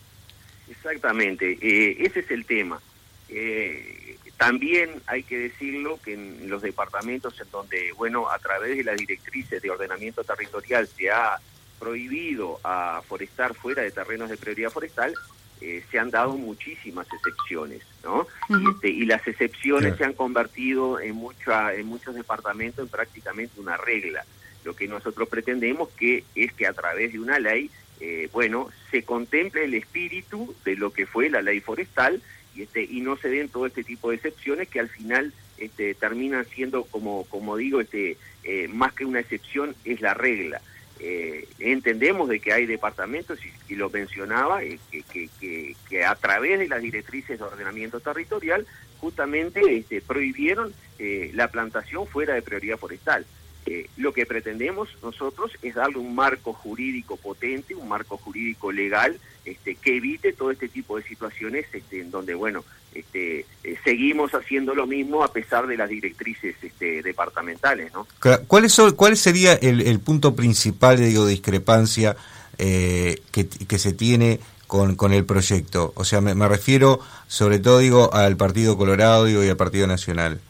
Exactamente, 0.71 1.59
eh, 1.61 1.99
ese 2.01 2.21
es 2.21 2.31
el 2.31 2.47
tema. 2.47 2.81
Eh, 3.29 4.17
también 4.39 4.89
hay 5.07 5.23
que 5.23 5.37
decirlo 5.37 6.01
que 6.03 6.15
en 6.15 6.49
los 6.49 6.63
departamentos 6.63 7.39
en 7.39 7.51
donde, 7.51 7.93
bueno, 7.99 8.31
a 8.31 8.39
través 8.39 8.75
de 8.75 8.85
las 8.85 8.97
directrices 8.97 9.61
de 9.61 9.71
ordenamiento 9.71 10.25
territorial 10.25 10.89
se 10.89 11.11
ha 11.11 11.39
prohibido 11.79 12.59
a 12.65 13.03
forestar 13.07 13.53
fuera 13.53 13.83
de 13.83 13.91
terrenos 13.91 14.31
de 14.31 14.39
prioridad 14.39 14.71
forestal, 14.71 15.13
eh, 15.61 15.83
se 15.91 15.99
han 15.99 16.11
dado 16.11 16.37
muchísimas 16.37 17.07
excepciones, 17.13 17.83
¿no? 18.05 18.27
y, 18.49 18.71
este, 18.71 18.89
y, 18.89 19.05
las 19.07 19.27
excepciones 19.27 19.97
se 19.97 20.05
han 20.05 20.13
convertido 20.13 21.01
en, 21.01 21.17
mucha, 21.17 21.75
en 21.75 21.87
muchos 21.87 22.15
departamentos 22.15 22.85
en 22.85 22.91
prácticamente 22.91 23.61
una 23.61 23.77
regla. 23.77 24.25
Lo 24.65 24.75
que 24.77 24.87
nosotros 24.87 25.29
pretendemos 25.29 25.89
que 25.91 26.25
es 26.35 26.53
que 26.53 26.67
a 26.67 26.73
través 26.73 27.13
de 27.13 27.21
una 27.21 27.39
ley, 27.39 27.71
eh, 28.01 28.29
bueno, 28.33 28.69
se 28.91 29.03
contemple 29.03 29.65
el 29.65 29.75
espíritu 29.75 30.55
de 30.65 30.77
lo 30.77 30.93
que 30.93 31.07
fue 31.07 31.31
la 31.31 31.43
ley 31.43 31.61
forestal 31.61 32.23
y, 32.55 32.63
este, 32.63 32.85
y 32.85 33.01
no 33.01 33.17
se 33.17 33.29
den 33.29 33.49
todo 33.49 33.67
este 33.67 33.83
tipo 33.83 34.11
de 34.11 34.17
excepciones 34.17 34.69
que 34.69 34.81
al 34.81 34.89
final 34.89 35.33
este, 35.59 35.95
terminan 35.95 36.47
siendo, 36.47 36.85
como, 36.85 37.25
como 37.25 37.57
digo, 37.57 37.81
este, 37.81 38.17
eh, 38.45 38.69
más 38.69 38.93
que 38.93 39.05
una 39.05 39.21
excepción, 39.21 39.75
es 39.85 40.01
la 40.01 40.15
regla. 40.15 40.61
Eh, 41.01 41.47
entendemos 41.61 42.29
de 42.29 42.41
que 42.41 42.53
hay 42.53 42.67
departamentos, 42.67 43.39
y, 43.69 43.75
lo 43.77 43.89
mencionaba, 43.91 44.63
eh, 44.65 44.79
que, 44.91 46.05
a 46.05 46.15
través 46.17 46.59
de 46.59 46.69
las 46.69 46.83
directrices 46.83 47.39
de 47.39 47.45
ordenamiento 47.45 48.01
territorial 48.01 48.67
justamente 49.01 49.61
este, 49.77 50.01
prohibieron 50.01 50.73
eh, 50.99 51.31
la 51.35 51.49
plantación 51.49 52.07
fuera 52.07 52.35
de 52.35 52.43
prioridad 52.43 52.79
forestal. 52.79 53.25
eh, 53.67 53.89
lo 53.97 54.13
que 54.13 54.25
pretendemos 54.25 54.89
nosotros 55.03 55.53
es 55.63 55.75
darle 55.75 55.99
un 55.99 56.15
marco 56.15 56.53
jurídico 56.55 57.17
potente, 57.17 57.75
un 57.75 57.89
marco 57.89 58.17
jurídico 58.17 58.73
legal, 58.73 59.19
este, 59.45 59.75
que 59.75 59.97
evite 59.97 60.33
todo 60.33 60.51
este 60.51 60.69
tipo 60.69 60.97
de 60.97 61.03
situaciones 61.03 61.67
este, 61.73 62.01
en 62.01 62.11
donde, 62.11 62.35
bueno, 62.35 62.65
este, 62.95 63.45
eh, 63.65 63.77
seguimos 63.85 64.33
haciendo 64.33 64.75
lo 64.75 64.87
mismo 64.87 65.23
a 65.23 65.33
pesar 65.33 65.67
de 65.67 65.77
las 65.77 65.89
directrices 65.89 66.57
este, 66.63 67.03
departamentales, 67.03 67.93
¿no? 67.93 68.07
¿Cuál, 68.47 68.67
¿Cuál 68.97 69.17
sería 69.17 69.55
el, 69.55 70.01
punto 70.01 70.35
principal, 70.35 70.99
digo, 70.99 71.25
de 71.25 71.33
discrepancia 71.33 72.17
eh, 72.59 73.21
que, 73.31 73.49
que 73.49 73.79
se 73.79 73.93
tiene 73.93 74.41
con, 74.67 74.97
con 74.97 75.13
el 75.13 75.25
proyecto? 75.25 75.93
O 75.97 76.05
sea, 76.05 76.21
me, 76.21 76.35
me, 76.35 76.49
refiero 76.49 77.01
sobre 77.27 77.59
todo, 77.59 77.79
digo, 77.79 78.13
al 78.13 78.37
Partido 78.37 78.77
Colorado 78.77 79.27
digo, 79.27 79.45
y 79.45 79.49
al 79.49 79.57
Partido 79.57 79.87
Nacional. 79.87 80.41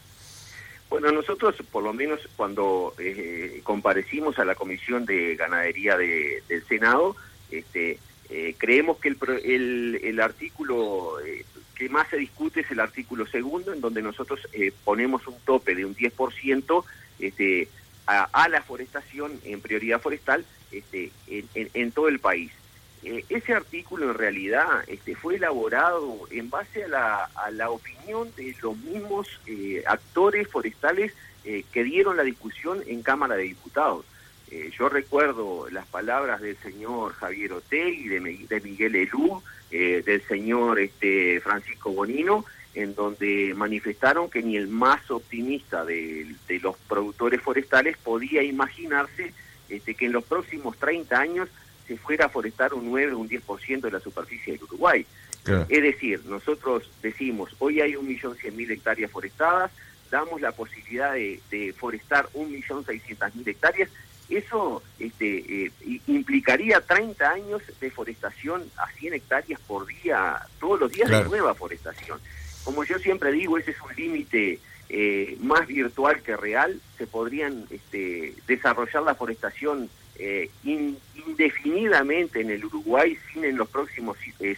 Bueno, 0.89 1.11
nosotros 1.11 1.55
por 1.71 1.83
lo 1.83 1.93
menos 1.93 2.19
cuando 2.35 2.95
eh, 2.97 3.61
comparecimos 3.63 4.39
a 4.39 4.45
la 4.45 4.55
Comisión 4.55 5.05
de 5.05 5.35
Ganadería 5.35 5.95
de, 5.95 6.41
del 6.47 6.65
Senado, 6.65 7.15
este, 7.51 7.99
eh, 8.29 8.55
creemos 8.57 8.97
que 8.97 9.09
el, 9.09 9.17
el, 9.43 9.99
el 10.03 10.19
artículo 10.19 11.17
que 11.79 11.87
más 11.87 12.09
se 12.09 12.17
discute 12.17 12.59
es 12.59 12.71
el 12.71 12.81
artículo 12.81 13.25
segundo, 13.25 13.71
en 13.71 13.79
donde 13.79 14.01
nosotros 14.01 14.41
eh, 14.51 14.73
ponemos 14.83 15.25
un 15.27 15.39
tope 15.45 15.73
de 15.75 15.85
un 15.85 15.95
10% 15.95 16.83
este, 17.19 17.69
a, 18.05 18.49
la 18.49 18.61
forestación 18.61 19.39
en 19.45 19.61
prioridad 19.61 20.01
forestal 20.01 20.43
este, 20.71 21.11
en, 21.55 21.91
todo 21.93 22.09
el 22.09 22.19
país. 22.19 22.51
Eh, 23.03 23.23
ese 23.29 23.53
artículo 23.53 24.11
en 24.11 24.17
realidad 24.17 24.67
este, 24.87 25.15
fue 25.15 25.37
elaborado 25.37 26.27
en 26.31 26.49
base 26.49 26.83
a 26.83 26.87
la, 26.89 27.23
a 27.23 27.49
la 27.51 27.69
opinión 27.69 28.29
de 28.35 28.53
los 28.61 28.75
mismos 28.77 29.27
eh, 29.47 29.81
actores 29.87 30.47
forestales 30.49 31.13
que 31.71 31.83
dieron 31.83 32.15
la 32.15 32.21
discusión 32.21 32.83
en 32.85 33.01
Cámara 33.01 33.35
de 33.35 33.43
Diputados. 33.43 34.05
Eh, 34.51 34.71
yo 34.77 34.89
recuerdo 34.89 35.67
las 35.69 35.85
palabras 35.87 36.41
del 36.41 36.57
señor 36.57 37.13
Javier 37.13 37.53
Otegui, 37.53 38.07
de, 38.07 38.19
de 38.19 38.61
Miguel 38.61 38.95
Elú, 38.95 39.41
eh, 39.71 40.01
del 40.03 40.21
señor 40.23 40.79
este, 40.79 41.39
Francisco 41.41 41.91
Bonino, 41.91 42.45
en 42.73 42.95
donde 42.95 43.53
manifestaron 43.55 44.29
que 44.29 44.41
ni 44.41 44.57
el 44.57 44.67
más 44.67 45.11
optimista 45.11 45.85
de, 45.85 46.35
de 46.47 46.59
los 46.59 46.75
productores 46.87 47.41
forestales 47.41 47.97
podía 47.97 48.41
imaginarse 48.41 49.33
este, 49.69 49.93
que 49.93 50.07
en 50.07 50.13
los 50.13 50.23
próximos 50.23 50.77
30 50.77 51.19
años 51.19 51.49
se 51.87 51.97
fuera 51.97 52.25
a 52.25 52.29
forestar 52.29 52.73
un 52.73 52.89
9 52.89 53.13
o 53.13 53.19
un 53.19 53.29
10% 53.29 53.81
de 53.81 53.91
la 53.91 53.99
superficie 53.99 54.53
del 54.53 54.63
Uruguay. 54.63 55.05
Claro. 55.43 55.65
Es 55.69 55.81
decir, 55.81 56.21
nosotros 56.25 56.89
decimos, 57.01 57.55
hoy 57.59 57.81
hay 57.81 57.93
1.100.000 57.93 58.71
hectáreas 58.71 59.11
forestadas, 59.11 59.71
damos 60.11 60.41
la 60.41 60.51
posibilidad 60.51 61.13
de, 61.13 61.39
de 61.51 61.73
forestar 61.73 62.27
1.600.000 62.33 63.47
hectáreas, 63.47 63.89
eso 64.29 64.81
este, 64.99 65.65
eh, 65.65 65.71
implicaría 66.07 66.81
30 66.81 67.29
años 67.29 67.61
de 67.79 67.91
forestación 67.91 68.63
a 68.77 68.89
100 68.91 69.13
hectáreas 69.15 69.59
por 69.61 69.87
día, 69.87 70.39
todos 70.59 70.79
los 70.79 70.91
días 70.91 71.09
claro. 71.09 71.23
de 71.25 71.29
nueva 71.29 71.55
forestación. 71.55 72.19
Como 72.63 72.83
yo 72.83 72.99
siempre 72.99 73.31
digo, 73.31 73.57
ese 73.57 73.71
es 73.71 73.81
un 73.81 73.95
límite 73.95 74.59
eh, 74.89 75.37
más 75.41 75.67
virtual 75.67 76.21
que 76.21 76.35
real, 76.35 76.79
se 76.97 77.07
podrían 77.07 77.65
este, 77.69 78.33
desarrollar 78.47 79.03
la 79.03 79.15
forestación 79.15 79.89
eh, 80.21 80.49
in, 80.63 80.97
indefinidamente 81.27 82.41
en 82.41 82.49
el 82.49 82.65
Uruguay 82.65 83.17
sin 83.31 83.45
en 83.45 83.55
los 83.55 83.69
próximos 83.69 84.17
eh, 84.39 84.57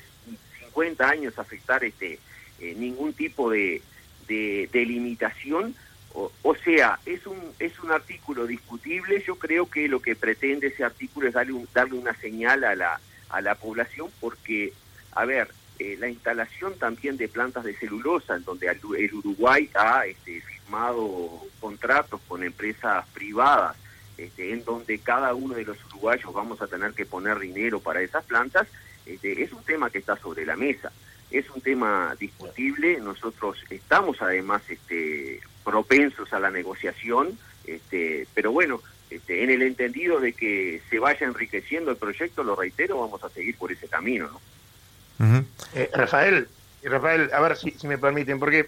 50 0.65 1.07
años 1.07 1.37
afectar 1.37 1.83
este 1.83 2.17
eh, 2.59 2.75
ningún 2.77 3.13
tipo 3.13 3.49
de, 3.51 3.81
de, 4.27 4.69
de 4.71 4.85
limitación. 4.85 5.75
O, 6.13 6.31
o, 6.41 6.55
sea, 6.55 6.99
es 7.05 7.25
un, 7.25 7.39
es 7.59 7.79
un 7.79 7.91
artículo 7.91 8.45
discutible. 8.45 9.23
Yo 9.25 9.35
creo 9.35 9.69
que 9.69 9.87
lo 9.87 10.01
que 10.01 10.15
pretende 10.15 10.67
ese 10.67 10.83
artículo 10.83 11.27
es 11.27 11.33
darle, 11.33 11.53
un, 11.53 11.67
darle 11.73 11.97
una 11.97 12.13
señal 12.15 12.63
a 12.63 12.75
la, 12.75 12.99
a 13.29 13.41
la 13.41 13.55
población 13.55 14.09
porque, 14.19 14.73
a 15.13 15.25
ver, 15.25 15.49
eh, 15.79 15.97
la 15.99 16.09
instalación 16.09 16.77
también 16.77 17.17
de 17.17 17.27
plantas 17.27 17.63
de 17.63 17.75
celulosa, 17.75 18.35
en 18.35 18.43
donde 18.43 18.67
el 18.67 19.13
Uruguay 19.13 19.69
ha 19.73 20.05
este, 20.05 20.41
firmado 20.41 21.41
contratos 21.59 22.21
con 22.27 22.43
empresas 22.43 23.05
privadas 23.13 23.75
este, 24.21 24.53
en 24.53 24.63
donde 24.63 24.99
cada 24.99 25.33
uno 25.33 25.55
de 25.55 25.65
los 25.65 25.83
uruguayos 25.85 26.31
vamos 26.31 26.61
a 26.61 26.67
tener 26.67 26.93
que 26.93 27.07
poner 27.07 27.39
dinero 27.39 27.79
para 27.79 28.01
esas 28.01 28.23
plantas, 28.23 28.67
este, 29.05 29.41
es 29.41 29.51
un 29.51 29.63
tema 29.63 29.89
que 29.89 29.97
está 29.97 30.15
sobre 30.17 30.45
la 30.45 30.55
mesa. 30.55 30.91
Es 31.31 31.49
un 31.49 31.61
tema 31.61 32.15
discutible, 32.19 32.99
nosotros 32.99 33.57
estamos 33.69 34.21
además 34.21 34.61
este, 34.69 35.39
propensos 35.63 36.31
a 36.33 36.39
la 36.39 36.49
negociación, 36.49 37.37
este, 37.65 38.27
pero 38.33 38.51
bueno, 38.51 38.81
este, 39.09 39.43
en 39.43 39.49
el 39.49 39.61
entendido 39.61 40.19
de 40.19 40.33
que 40.33 40.81
se 40.89 40.99
vaya 40.99 41.27
enriqueciendo 41.27 41.91
el 41.91 41.97
proyecto, 41.97 42.43
lo 42.43 42.55
reitero, 42.55 42.99
vamos 42.99 43.23
a 43.23 43.29
seguir 43.29 43.57
por 43.57 43.71
ese 43.71 43.87
camino. 43.87 44.29
¿no? 44.29 45.25
Uh 45.25 45.29
-huh. 45.29 45.45
eh, 45.75 45.89
Rafael, 45.93 46.47
Rafael, 46.83 47.29
a 47.33 47.41
ver 47.41 47.57
si, 47.57 47.71
si 47.71 47.87
me 47.87 47.97
permiten, 47.97 48.39
porque, 48.39 48.67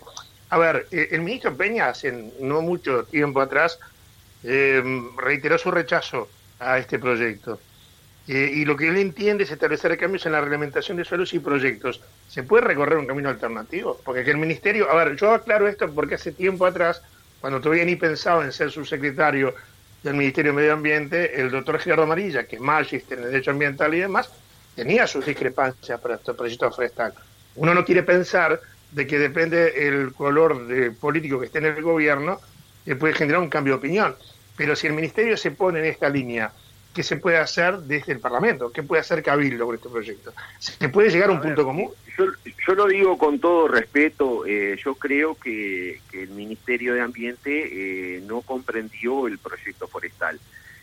a 0.50 0.58
ver, 0.58 0.88
eh, 0.92 1.10
el 1.12 1.22
ministro 1.22 1.56
Peña 1.56 1.90
hace 1.90 2.32
no 2.40 2.62
mucho 2.62 3.06
tiempo 3.06 3.42
atrás 3.42 3.80
eh, 4.44 4.84
reiteró 5.18 5.58
su 5.58 5.72
rechazo 5.72 6.30
a 6.60 6.78
este 6.78 7.00
proyecto. 7.00 7.60
Eh, 8.28 8.52
y 8.54 8.66
lo 8.66 8.78
que 8.78 8.88
él 8.88 8.98
entiende 8.98 9.44
es 9.44 9.52
establecer 9.52 9.98
cambios 9.98 10.26
en 10.26 10.32
la 10.32 10.42
reglamentación 10.42 10.98
de 10.98 11.04
suelos 11.04 11.34
y 11.34 11.40
proyectos. 11.40 12.02
¿Se 12.30 12.44
puede 12.44 12.64
recorrer 12.64 12.98
un 12.98 13.06
camino 13.06 13.30
alternativo? 13.30 14.00
Porque 14.04 14.24
que 14.24 14.32
el 14.32 14.38
ministerio, 14.38 14.90
a 14.90 14.96
ver, 14.96 15.16
yo 15.18 15.32
aclaro 15.32 15.68
esto 15.68 15.92
porque 15.94 16.16
hace 16.16 16.32
tiempo 16.32 16.66
atrás, 16.66 17.02
cuando 17.42 17.60
todavía 17.60 17.84
ni 17.84 17.98
pensaba 17.98 18.46
en 18.46 18.54
ser 18.54 18.72
subsecretario 18.72 19.54
del 20.04 20.14
Ministerio 20.16 20.52
de 20.52 20.58
Medio 20.58 20.74
Ambiente, 20.74 21.40
el 21.42 21.52
doctor 21.52 21.80
Gerardo 21.80 22.04
Amarilla, 22.04 22.46
que 22.46 22.56
es 22.56 22.62
magíster 22.62 23.18
en 23.20 23.26
Derecho 23.26 23.52
Ambiental 23.52 23.94
y 23.94 24.00
demás, 24.00 24.30
tenía 24.76 25.06
sus 25.06 25.26
discrepancias 25.26 26.00
para 26.00 26.16
este 26.16 26.34
proyecto 26.34 26.72
forestal. 26.72 27.14
Uno 27.56 27.74
no 27.74 27.84
quiere 27.84 28.04
pensar 28.04 28.60
de 28.92 29.08
que 29.08 29.20
depende 29.20 29.88
el 29.88 30.14
color 30.14 30.68
de 30.68 30.92
político 30.92 31.40
que 31.40 31.48
esté 31.48 31.60
en 31.60 31.66
el 31.66 31.82
gobierno, 31.82 32.40
que 32.86 32.96
puede 32.96 33.14
generar 33.14 33.42
un 33.42 33.50
cambio 33.50 33.74
de 33.74 33.80
opinión. 33.80 34.16
Pero 34.56 34.76
si 34.76 34.88
el 34.88 34.94
Ministerio 34.94 35.36
se 35.36 35.52
pone 35.52 35.80
en 35.80 35.86
esta 35.86 36.10
línea, 36.10 36.52
¿qué 36.94 37.04
se 37.04 37.18
puede 37.18 37.38
hacer 37.38 37.80
desde 37.80 38.14
el 38.14 38.20
Parlamento? 38.20 38.72
¿Qué 38.72 38.84
puede 38.84 39.02
hacer 39.02 39.24
Cabildo 39.24 39.66
con 39.66 39.76
este 39.76 39.90
proyecto? 39.90 40.34
¿Se 40.60 40.90
puede 40.90 41.10
llegar 41.10 41.30
a 41.30 41.34
un 41.34 41.40
a 41.40 41.42
punto 41.42 41.64
común? 41.66 41.92
Yo, 42.18 42.26
yo, 42.68 42.76
lo 42.76 42.88
digo 42.88 43.18
con 43.18 43.40
todo 43.40 43.68
respeto, 43.68 44.46
eh, 44.46 44.78
yo 44.84 44.96
creo 44.96 45.36
que, 45.36 46.00
que, 46.12 46.24
el 46.24 46.30
Ministerio 46.30 46.94
de 46.94 47.02
Ambiente 47.02 48.18
eh, 48.18 48.22
no 48.28 48.42
comprendió 48.42 49.28
el 49.28 49.40
proyecto 49.40 49.88
forestal. 49.88 50.40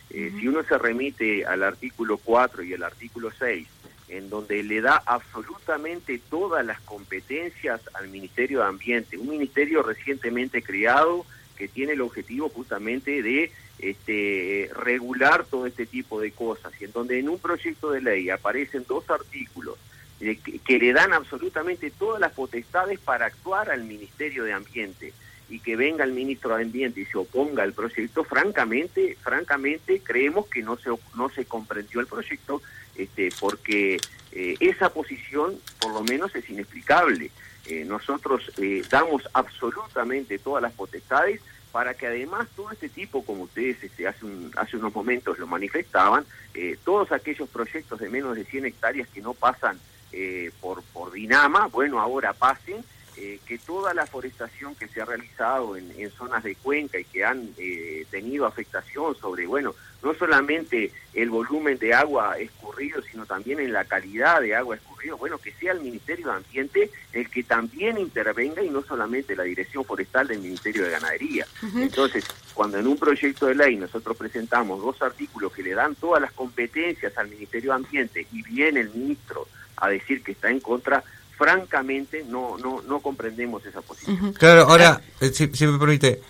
Eh, 0.09 0.29
uh 0.31 0.35
-huh. 0.35 0.39
Si 0.39 0.47
uno 0.47 0.63
se 0.63 0.77
remite 0.77 1.45
al 1.45 1.63
artículo 1.63 2.17
4 2.17 2.63
y 2.63 2.73
al 2.73 2.83
artículo 2.83 3.31
6, 3.31 3.67
en 4.09 4.29
donde 4.29 4.61
le 4.61 4.81
da 4.81 5.01
absolutamente 5.05 6.19
todas 6.29 6.65
las 6.65 6.81
competencias 6.81 7.79
al 7.93 8.09
Ministerio 8.09 8.59
de 8.59 8.65
Ambiente, 8.65 9.17
un 9.17 9.29
ministerio 9.29 9.83
recientemente 9.83 10.61
creado, 10.61 11.25
que 11.55 11.69
tiene 11.69 11.93
el 11.93 12.01
objetivo 12.01 12.49
justamente 12.49 13.21
de 13.21 13.51
este, 13.81 14.69
regular 14.75 15.45
todo 15.45 15.65
este 15.65 15.85
tipo 15.85 16.21
de 16.21 16.31
cosas 16.31 16.71
y 16.79 16.85
en 16.85 16.91
donde 16.91 17.19
en 17.19 17.29
un 17.29 17.39
proyecto 17.39 17.91
de 17.91 18.01
ley 18.01 18.29
aparecen 18.29 18.85
dos 18.87 19.09
artículos 19.09 19.77
eh, 20.19 20.37
que, 20.37 20.79
le 20.79 20.93
dan 20.93 21.13
absolutamente 21.13 21.89
todas 21.89 22.21
las 22.21 22.33
potestades 22.33 22.99
para 22.99 23.25
actuar 23.25 23.71
al 23.71 23.83
Ministerio 23.83 24.43
de 24.43 24.53
Ambiente 24.53 25.13
y 25.49 25.59
que 25.59 25.75
venga 25.75 26.03
el 26.03 26.13
ministro 26.13 26.55
de 26.55 26.63
Ambiente 26.63 27.01
y 27.01 27.05
se 27.05 27.17
oponga 27.17 27.63
al 27.63 27.73
proyecto, 27.73 28.23
francamente, 28.23 29.17
francamente 29.21 29.99
creemos 30.01 30.47
que 30.47 30.61
no 30.61 30.77
se 30.77 30.89
no 31.15 31.29
se 31.29 31.45
comprendió 31.45 31.99
el 31.99 32.07
proyecto 32.07 32.61
este, 32.95 33.29
porque 33.39 33.99
eh, 34.31 34.55
esa 34.59 34.89
posición 34.89 35.57
por 35.79 35.93
lo 35.93 36.03
menos 36.03 36.33
es 36.35 36.49
inexplicable. 36.49 37.31
Eh, 37.65 37.85
nosotros 37.85 38.51
eh, 38.57 38.81
damos 38.89 39.27
absolutamente 39.33 40.39
todas 40.39 40.61
las 40.63 40.73
potestades 40.73 41.41
para 41.71 41.93
que 41.93 42.07
además 42.07 42.47
todo 42.55 42.71
este 42.71 42.89
tipo, 42.89 43.23
como 43.23 43.43
ustedes 43.43 43.83
este, 43.83 44.07
hace, 44.07 44.25
un, 44.25 44.51
hace 44.57 44.77
unos 44.77 44.93
momentos 44.93 45.39
lo 45.39 45.47
manifestaban, 45.47 46.25
eh, 46.53 46.77
todos 46.83 47.11
aquellos 47.11 47.49
proyectos 47.49 47.99
de 47.99 48.09
menos 48.09 48.35
de 48.35 48.45
100 48.45 48.65
hectáreas 48.65 49.07
que 49.09 49.21
no 49.21 49.33
pasan 49.33 49.79
eh, 50.11 50.51
por, 50.59 50.83
por 50.83 51.11
Dinama, 51.11 51.67
bueno, 51.67 51.99
ahora 51.99 52.33
pasen, 52.33 52.83
eh, 53.17 53.39
que 53.45 53.57
toda 53.57 53.93
la 53.93 54.05
forestación 54.05 54.73
que 54.75 54.87
se 54.87 55.01
ha 55.01 55.05
realizado 55.05 55.75
en, 55.75 55.91
en 55.97 56.09
zonas 56.11 56.43
de 56.43 56.55
cuenca 56.55 56.97
y 56.99 57.03
que 57.05 57.23
han 57.23 57.53
eh, 57.57 58.05
tenido 58.09 58.45
afectación 58.45 59.15
sobre, 59.15 59.45
bueno, 59.45 59.75
no 60.03 60.13
solamente 60.13 60.91
el 61.13 61.29
volumen 61.29 61.77
de 61.77 61.93
agua 61.93 62.37
escurrido, 62.37 63.01
sino 63.01 63.25
también 63.25 63.59
en 63.59 63.73
la 63.73 63.85
calidad 63.85 64.41
de 64.41 64.55
agua 64.55 64.75
escurrido, 64.75 65.17
bueno, 65.17 65.37
que 65.37 65.51
sea 65.53 65.73
el 65.73 65.81
Ministerio 65.81 66.27
de 66.27 66.33
Ambiente 66.33 66.91
el 67.13 67.29
que 67.29 67.43
también 67.43 67.97
intervenga 67.97 68.63
y 68.63 68.69
no 68.69 68.81
solamente 68.83 69.35
la 69.35 69.43
Dirección 69.43 69.83
Forestal 69.83 70.27
del 70.27 70.39
Ministerio 70.39 70.83
de 70.83 70.91
Ganadería. 70.91 71.45
Uh 71.61 71.65
-huh. 71.65 71.81
Entonces, 71.83 72.25
cuando 72.53 72.77
en 72.79 72.87
un 72.87 72.97
proyecto 72.97 73.47
de 73.47 73.55
ley 73.55 73.75
nosotros 73.75 74.17
presentamos 74.17 74.81
dos 74.81 75.01
artículos 75.01 75.51
que 75.51 75.63
le 75.63 75.73
dan 75.73 75.95
todas 75.95 76.21
las 76.21 76.31
competencias 76.31 77.17
al 77.17 77.29
Ministerio 77.29 77.71
de 77.71 77.75
Ambiente 77.75 78.27
y 78.31 78.41
viene 78.43 78.81
el 78.81 78.89
ministro 78.89 79.47
a 79.77 79.89
decir 79.89 80.23
que 80.23 80.31
está 80.33 80.49
en 80.49 80.59
contra, 80.59 81.03
francamente 81.37 82.23
no 82.27 82.57
no 82.57 82.81
no 82.83 82.99
comprendemos 82.99 83.65
esa 83.65 83.81
posición. 83.81 84.15
Uh 84.15 84.25
-huh. 84.27 84.37
Claro, 84.37 84.61
ahora, 84.63 85.01
eh, 85.19 85.29
si, 85.29 85.47
si, 85.47 85.65
me 85.65 85.79
permite, 85.79 86.21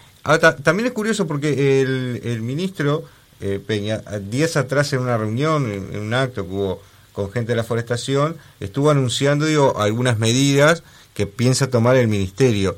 también 0.63 0.88
es 0.88 0.93
curioso 0.93 1.27
porque 1.27 1.81
el, 1.81 2.41
ministro 2.41 3.03
eh, 3.41 3.60
Peña, 3.65 3.97
días 4.30 4.56
atrás 4.58 4.93
en 4.93 4.99
una 4.99 5.17
reunión, 5.17 5.71
en, 5.71 5.99
un 5.99 6.13
acto 6.13 6.45
que 6.45 6.51
hubo 6.51 6.82
con 7.12 7.32
gente 7.32 7.51
de 7.51 7.58
la 7.58 7.63
forestación, 7.63 8.38
estuvo 8.60 8.89
anunciando 8.89 9.45
digo, 9.45 9.80
algunas 9.80 10.17
medidas 10.19 10.84
que 11.13 11.27
piensa 11.27 11.69
tomar 11.69 11.95
el 11.97 12.08
ministerio. 12.08 12.75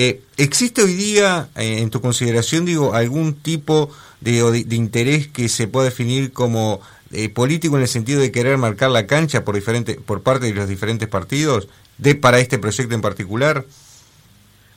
Eh, 0.00 0.22
¿Existe 0.36 0.82
hoy 0.82 0.94
día, 0.94 1.48
eh, 1.56 1.78
en 1.80 1.90
tu 1.90 2.00
consideración, 2.00 2.64
digo, 2.64 2.94
algún 2.94 3.34
tipo 3.34 3.90
de, 4.20 4.64
de, 4.64 4.76
interés 4.76 5.26
que 5.26 5.48
se 5.48 5.66
pueda 5.66 5.86
definir 5.86 6.32
como 6.32 6.80
eh, 7.10 7.28
político 7.28 7.76
en 7.76 7.82
el 7.82 7.88
sentido 7.88 8.20
de 8.20 8.30
querer 8.30 8.58
marcar 8.58 8.90
la 8.90 9.06
cancha 9.06 9.44
por, 9.44 9.56
diferente, 9.56 9.96
por 9.96 10.22
parte 10.22 10.46
de 10.46 10.54
los 10.54 10.68
diferentes 10.68 11.08
partidos 11.08 11.68
de 11.96 12.14
para 12.14 12.38
este 12.38 12.58
proyecto 12.58 12.94
en 12.94 13.00
particular? 13.00 13.64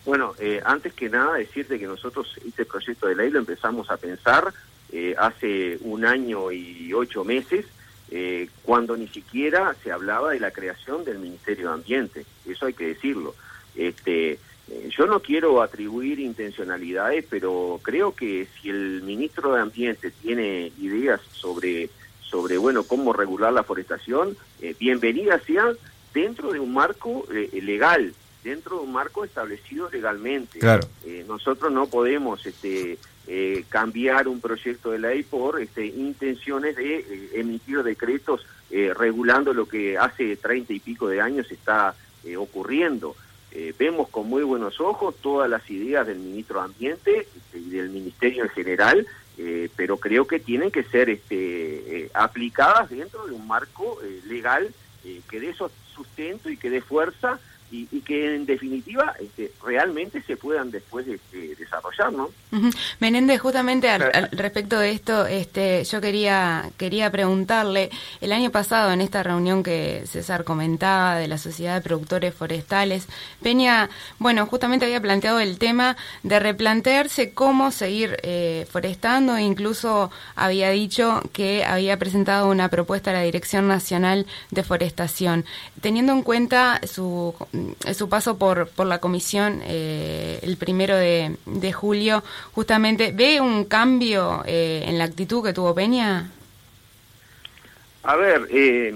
Bueno, 0.06 0.34
antes 0.66 0.94
que 0.94 1.08
nada 1.08 1.36
decirte 1.36 1.78
que 1.78 1.86
nosotros 1.86 2.28
este 2.44 2.66
proyecto 2.66 3.08
de 3.08 3.16
ley 3.16 3.30
lo 3.30 3.38
empezamos 3.38 3.92
a 3.92 3.98
pensar 3.98 4.52
hace 5.18 5.78
un 5.82 6.06
año 6.06 6.52
y 6.52 6.92
ocho 6.94 7.24
meses, 7.24 7.66
cuando 8.64 8.98
ni 8.98 9.08
siquiera 9.08 9.76
se 9.84 9.92
hablaba 9.92 10.32
de 10.32 10.40
la 10.40 10.52
creación 10.52 11.06
del 11.06 11.20
Ministerio 11.20 11.70
de 11.70 11.74
Ambiente. 11.74 12.26
Eso 12.46 12.66
hay 12.66 12.74
que 12.74 12.88
decirlo. 12.88 13.36
Este, 13.76 14.38
eh, 14.72 14.90
yo 14.96 15.06
no 15.06 15.20
quiero 15.20 15.62
atribuir 15.62 16.20
intencionalidades, 16.20 17.26
pero 17.30 17.80
creo 17.84 18.16
que 18.16 18.48
si 18.56 18.70
el 18.70 19.02
ministro 19.04 19.54
de 19.54 19.62
Ambiente 19.62 20.12
tiene 20.12 20.72
ideas 20.80 21.20
sobre, 21.34 21.90
sobre 22.22 22.58
bueno, 22.58 22.84
cómo 22.84 23.12
regular 23.12 23.52
la 23.52 23.64
forestación, 23.64 24.38
eh, 24.62 24.74
bienvenida 24.80 25.40
sea 25.40 25.74
dentro 26.14 26.54
de 26.54 26.60
un 26.60 26.74
marco 26.74 27.26
eh, 27.34 27.50
legal, 27.62 28.14
dentro 28.44 28.78
de 28.78 28.84
un 28.84 28.94
marco 28.94 29.26
establecido 29.26 29.90
legalmente. 29.90 30.60
Claro. 30.60 30.88
nosotros 31.28 31.72
no 31.72 31.88
podemos 31.88 32.46
este, 32.46 32.98
cambiar 33.70 34.28
un 34.28 34.42
proyecto 34.42 34.92
de 34.92 35.00
ley 35.00 35.24
por 35.24 35.62
este, 35.62 35.86
intenciones 35.86 36.76
de 36.76 37.30
emitir 37.34 37.82
decretos 37.82 38.46
regulando 38.70 39.54
lo 39.54 39.68
que 39.68 39.98
hace 39.98 40.36
treinta 40.36 40.74
y 40.74 40.80
pico 40.80 41.08
de 41.08 41.22
años 41.22 41.50
está 41.52 41.96
ocurriendo. 42.38 43.16
Eh, 43.54 43.74
vemos 43.78 44.08
con 44.08 44.30
muy 44.30 44.44
buenos 44.44 44.80
ojos 44.80 45.16
todas 45.22 45.50
las 45.50 45.70
ideas 45.70 46.08
del 46.08 46.20
ministro 46.20 46.60
de 46.60 46.66
Ambiente 46.66 47.28
este, 47.36 47.60
y 47.60 47.70
del 47.72 47.90
Ministerio 47.90 48.44
en 48.44 48.50
general, 48.50 49.06
eh, 49.38 49.70
pero 49.76 49.98
creo 49.98 50.26
que 50.26 50.40
tienen 50.40 50.72
que 50.72 50.84
ser 50.84 51.10
este, 51.10 52.04
eh, 52.06 52.12
aplicadas 52.14 52.90
dentro 52.90 53.28
de 53.28 53.34
un 53.34 53.46
marco 53.46 54.00
legal 54.28 54.74
que 55.28 55.40
dé 55.40 55.54
sustento 55.96 56.50
y 56.50 56.58
que 56.58 56.70
dé 56.70 56.80
fuerza 56.80 57.40
y, 57.72 58.02
que 58.02 58.36
en 58.36 58.46
definitiva 58.46 59.16
este, 59.20 59.52
realmente 59.64 60.22
se 60.24 60.36
puedan 60.36 60.72
después 60.72 61.08
este, 61.08 61.56
desarrollar, 61.56 62.12
¿no? 62.12 62.30
Menéndez, 63.00 63.40
justamente 63.40 63.90
al, 63.90 64.30
respecto 64.32 64.78
de 64.78 64.92
esto, 64.92 65.26
este, 65.26 65.84
yo 65.86 66.02
quería 66.02 66.70
quería 66.78 67.10
preguntarle, 67.12 67.90
el 68.20 68.34
año 68.34 68.52
pasado 68.52 68.92
en 68.92 69.02
esta 69.02 69.24
reunión 69.24 69.64
que 69.64 70.04
César 70.06 70.44
comentaba 70.44 71.16
de 71.16 71.28
la 71.28 71.38
Sociedad 71.38 71.76
de 71.76 71.82
Productores 71.82 72.34
Forestales, 72.34 73.08
Peña, 73.42 73.90
bueno, 74.20 74.46
justamente 74.46 74.86
había 74.86 75.02
planteado 75.02 75.40
el 75.40 75.58
tema 75.58 75.96
de 76.24 76.40
replantearse 76.40 77.34
cómo 77.34 77.72
seguir 77.72 78.18
eh, 78.24 78.68
forestando 78.70 79.36
e 79.36 79.44
incluso 79.44 80.12
había 80.36 80.70
dicho 80.72 81.22
que 81.34 81.64
había 81.64 81.98
presentado 81.98 82.50
una 82.50 82.70
propuesta 82.70 83.12
a 83.12 83.14
la 83.14 83.22
Dirección 83.22 83.68
Nacional 83.68 84.26
de 84.50 84.64
Forestación. 84.64 85.46
Teniendo 85.82 86.14
en 86.14 86.24
cuenta 86.24 86.82
su 86.86 87.34
su 87.94 88.10
paso 88.10 88.38
por, 88.38 88.68
por 88.70 88.88
la 88.88 89.00
comisión 89.00 89.62
eh, 89.64 90.40
el 90.42 90.58
primero 90.58 90.96
de, 90.96 91.74
julio, 91.74 92.24
justamente, 92.52 93.12
¿ve 93.12 93.42
un 93.42 93.66
cambio 93.66 94.44
eh, 94.46 94.84
en 94.86 94.98
la 94.98 95.06
actitud 95.06 95.44
que 95.44 95.54
tuvo 95.54 95.74
Peña? 95.74 96.30
A 98.04 98.16
ver, 98.16 98.48
eh, 98.52 98.94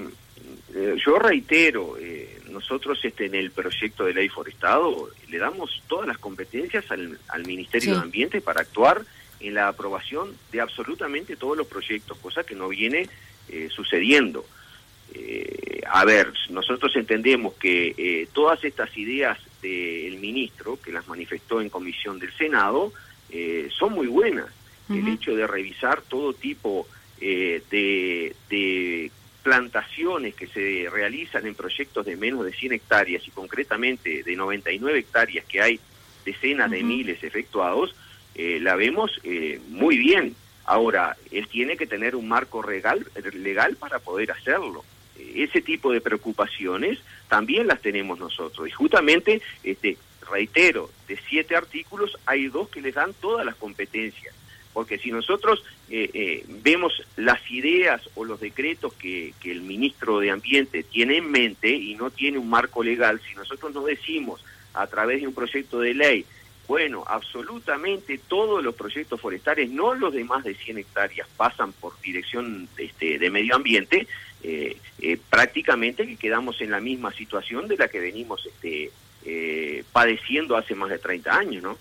yo 1.06 1.20
reitero, 1.20 1.96
nosotros 2.50 3.00
este, 3.04 3.26
en 3.26 3.36
el 3.36 3.52
proyecto 3.52 4.06
de 4.06 4.14
ley 4.14 4.30
forestado 4.30 5.10
le 5.30 5.38
damos 5.38 5.84
todas 5.88 6.08
las 6.08 6.18
competencias 6.18 6.90
al, 6.92 7.20
al 7.30 7.46
Ministerio 7.46 7.96
de 7.96 8.02
Ambiente 8.02 8.42
para 8.42 8.62
actuar 8.62 9.02
en 9.40 9.54
la 9.54 9.68
aprobación 9.68 10.36
de 10.52 10.62
absolutamente 10.62 11.36
todos 11.36 11.58
los 11.58 11.68
proyectos, 11.68 12.18
cosa 12.18 12.44
que 12.44 12.56
no 12.56 12.68
viene 12.70 13.08
sucediendo. 13.70 14.46
Eh, 15.14 15.82
a 15.88 16.04
ver, 16.04 16.34
nosotros 16.50 16.96
entendemos 16.96 17.54
que 17.56 17.94
eh, 17.98 18.28
todas 18.34 18.64
estas 18.64 18.96
ideas 18.98 19.38
del 19.62 20.18
ministro, 20.18 20.80
que 20.82 20.92
las 20.92 21.08
manifestó 21.08 21.62
en 21.62 21.70
comisión 21.70 22.20
del 22.20 22.34
Senado, 22.34 22.92
eh, 23.30 23.70
son 23.72 23.94
muy 23.94 24.08
buenas. 24.08 24.48
El 24.88 25.08
hecho 25.08 25.36
de 25.36 25.48
revisar 25.48 26.04
todo 26.04 26.34
tipo 26.34 26.88
de, 27.20 27.62
plantaciones 29.42 30.36
que 30.36 30.46
se 30.46 30.88
realizan 30.92 31.48
en 31.48 31.56
proyectos 31.56 32.06
de 32.06 32.16
menos 32.18 32.46
de 32.46 32.54
100 32.54 32.74
hectáreas 32.74 33.28
y 33.28 33.32
concretamente 33.32 34.22
de 34.22 34.36
99 34.36 35.00
hectáreas 35.00 35.46
que 35.46 35.62
hay 35.62 35.80
decenas 36.24 36.70
de 36.70 36.84
miles 36.84 37.24
efectuados, 37.24 37.96
la 38.36 38.76
vemos 38.76 39.20
muy 39.70 39.98
bien. 39.98 40.36
Ahora, 40.66 41.18
él 41.32 41.48
tiene 41.48 41.78
que 41.78 41.88
tener 41.88 42.16
un 42.16 42.28
marco 42.28 42.62
legal, 42.62 43.08
legal 43.34 43.76
para 43.78 43.98
poder 43.98 44.32
hacerlo 44.32 44.84
ese 45.18 45.62
tipo 45.62 45.92
de 45.92 46.02
preocupaciones 46.02 47.00
también 47.28 47.68
las 47.68 47.82
tenemos 47.82 48.20
nosotros. 48.20 48.68
Y 48.68 48.72
justamente, 48.72 49.42
este, 49.64 49.98
reitero, 50.30 50.90
de 51.08 51.20
siete 51.30 51.56
artículos 51.56 52.18
hay 52.26 52.48
dos 52.48 52.70
que 52.70 52.82
les 52.82 52.96
dan 52.96 53.14
todas 53.14 53.46
las 53.46 53.56
competencias. 53.56 54.34
Porque 54.74 54.98
si 54.98 55.10
nosotros 55.10 55.64
eh, 55.90 56.10
eh, 56.14 56.46
vemos 56.62 57.02
las 57.16 57.40
ideas 57.50 58.02
o 58.16 58.26
los 58.26 58.42
decretos 58.42 58.94
que, 58.94 59.34
que 59.40 59.52
el 59.52 59.62
ministro 59.62 60.20
de 60.20 60.32
Ambiente 60.32 60.84
tiene 60.84 61.18
en 61.18 61.32
mente 61.32 61.70
y 61.70 61.96
no 61.96 62.10
tiene 62.10 62.40
un 62.40 62.50
marco 62.50 62.84
legal, 62.84 63.22
si 63.28 63.36
nosotros 63.36 63.74
nos 63.74 63.86
decimos 63.86 64.44
a 64.74 64.88
través 64.88 65.22
de 65.22 65.28
un 65.28 65.34
proyecto 65.34 65.80
de 65.80 65.94
ley 65.94 66.26
bueno, 66.68 67.04
absolutamente 67.08 68.20
todos 68.28 68.64
los 68.64 68.76
proyectos 68.76 69.20
forestales, 69.22 69.70
no 69.70 69.94
los 69.94 70.14
de 70.14 70.24
más 70.24 70.44
de 70.44 70.56
100 70.56 70.80
hectáreas, 70.80 71.28
pasan 71.38 71.74
por 71.74 72.00
dirección 72.02 72.68
este, 72.78 73.20
de 73.20 73.30
medio 73.30 73.56
ambiente, 73.56 74.08
eh, 74.44 74.78
eh, 75.00 75.18
prácticamente 75.30 76.06
que 76.06 76.18
quedamos 76.18 76.62
en 76.62 76.72
la 76.72 76.80
misma 76.80 77.14
situación 77.14 77.68
de 77.68 77.78
la 77.78 77.88
que 77.88 78.00
venimos 78.00 78.46
este, 78.46 78.92
eh, 79.26 79.84
padeciendo 79.92 80.58
hace 80.58 80.76
más 80.76 80.90
de 80.90 81.00
30 81.00 81.36
años, 81.36 81.64
¿no? 81.64 81.78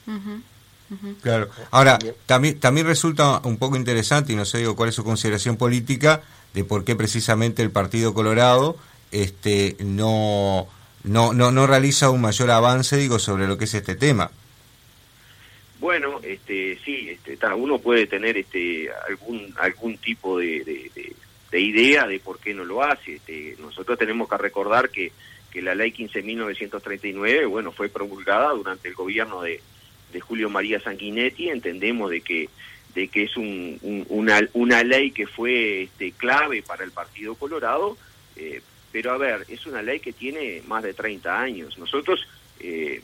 Claro. 1.23 1.49
Ahora, 1.71 1.99
también, 2.27 2.61
también 2.61 2.87
resulta 2.87 3.41
un 3.45 3.57
poco 3.57 3.77
interesante, 3.77 4.33
y 4.33 4.37
no 4.37 4.45
sé 4.45 4.59
digo 4.59 4.77
cuál 4.77 4.91
es 4.91 4.95
su 4.95 5.03
consideración 5.03 5.57
política, 5.57 6.23
de 6.53 6.65
por 6.65 6.85
qué 6.85 6.95
precisamente 6.95 7.63
el 7.63 7.71
Partido 7.71 8.15
Colorado 8.15 8.77
este, 9.11 9.77
no, 9.81 10.69
no, 11.05 11.33
no, 11.33 11.51
no 11.51 11.67
realiza 11.67 12.11
un 12.11 12.21
mayor 12.21 12.51
avance, 12.51 12.97
digo, 12.97 13.19
sobre 13.19 13.47
lo 13.47 13.59
que 13.59 13.65
es 13.65 13.75
este 13.75 13.95
tema. 13.95 14.31
Bueno, 15.85 16.19
este, 16.23 16.79
sí, 16.83 17.11
este, 17.11 17.37
uno 17.55 17.79
puede 17.79 18.07
tener 18.07 18.39
este, 18.39 18.89
algún, 19.07 19.53
algún 19.59 19.99
tipo 19.99 20.39
de, 20.39 20.81
idea 21.53 22.07
de 22.07 22.21
por 22.21 22.39
qué 22.39 22.55
no 22.55 22.65
lo 22.65 22.83
hace. 22.83 23.17
Este, 23.17 23.55
nosotros 23.61 23.99
tenemos 23.99 24.27
que 24.27 24.39
recordar 24.39 24.89
que, 24.89 25.13
que 25.53 25.61
la 25.61 25.75
ley 25.75 25.93
15.939, 25.93 27.47
bueno, 27.51 27.71
fue 27.71 27.91
promulgada 27.91 28.53
durante 28.53 28.89
el 28.89 28.95
gobierno 28.95 29.43
de, 29.43 29.61
de 30.11 30.21
Julio 30.21 30.49
María 30.49 30.81
Sanguinetti. 30.81 31.51
Entendemos 31.51 32.11
de 32.11 32.23
que 32.23 32.49
de 32.95 33.09
que 33.09 33.25
es 33.25 33.37
un, 33.37 34.07
una, 34.09 34.41
una 34.55 34.83
ley 34.85 35.11
que 35.11 35.27
fue 35.27 35.83
este, 35.83 36.13
clave 36.13 36.63
para 36.63 36.85
el 36.85 36.93
Partido 36.93 37.35
Colorado, 37.35 37.99
eh, 38.37 38.63
pero 38.91 39.13
a 39.13 39.19
ver, 39.19 39.45
es 39.49 39.67
una 39.67 39.83
ley 39.83 40.01
que 40.01 40.15
tiene 40.15 40.63
más 40.67 40.83
de 40.83 40.95
30 40.95 41.39
años. 41.39 41.77
Nosotros 41.77 42.27
eh, 42.59 43.03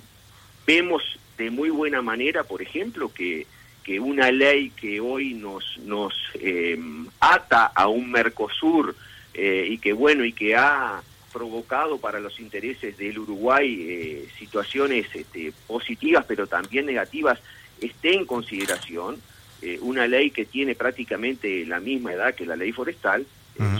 vemos 0.66 1.02
de 1.40 1.50
muy 1.50 1.70
buena 1.70 2.03
manera, 2.03 2.44
por 2.44 2.61
ejemplo, 2.61 3.11
que, 3.12 3.46
que 3.83 3.98
una 3.98 4.31
ley 4.31 4.70
que 4.70 5.00
hoy 5.00 5.33
nos, 5.33 5.79
nos 5.79 6.12
em, 6.35 7.07
ata 7.18 7.64
a 7.74 7.88
un 7.88 8.11
Mercosur 8.11 8.94
eh, 9.33 9.66
y 9.70 9.79
que 9.79 9.94
bueno 9.94 10.24
y 10.26 10.35
que 10.35 10.55
ha 10.55 11.03
provocado 11.33 11.96
para 11.98 12.20
los 12.20 12.38
intereses 12.40 12.98
del 12.98 13.18
Uruguay 13.20 13.87
eh, 13.88 14.29
situaciones 14.38 15.07
este, 15.14 15.53
positivas 15.66 16.24
pero 16.26 16.48
también 16.48 16.87
negativas 16.87 17.38
esté 17.81 18.16
en 18.16 18.26
consideración 18.26 19.16
eh, 19.62 19.79
una 19.81 20.09
ley 20.09 20.33
que 20.33 20.44
tiene 20.44 20.74
prácticamente 20.74 21.64
la 21.66 21.79
misma 21.79 22.12
edad 22.12 22.35
que 22.35 22.44
la 22.44 22.57
ley 22.57 22.72
forestal 22.72 23.24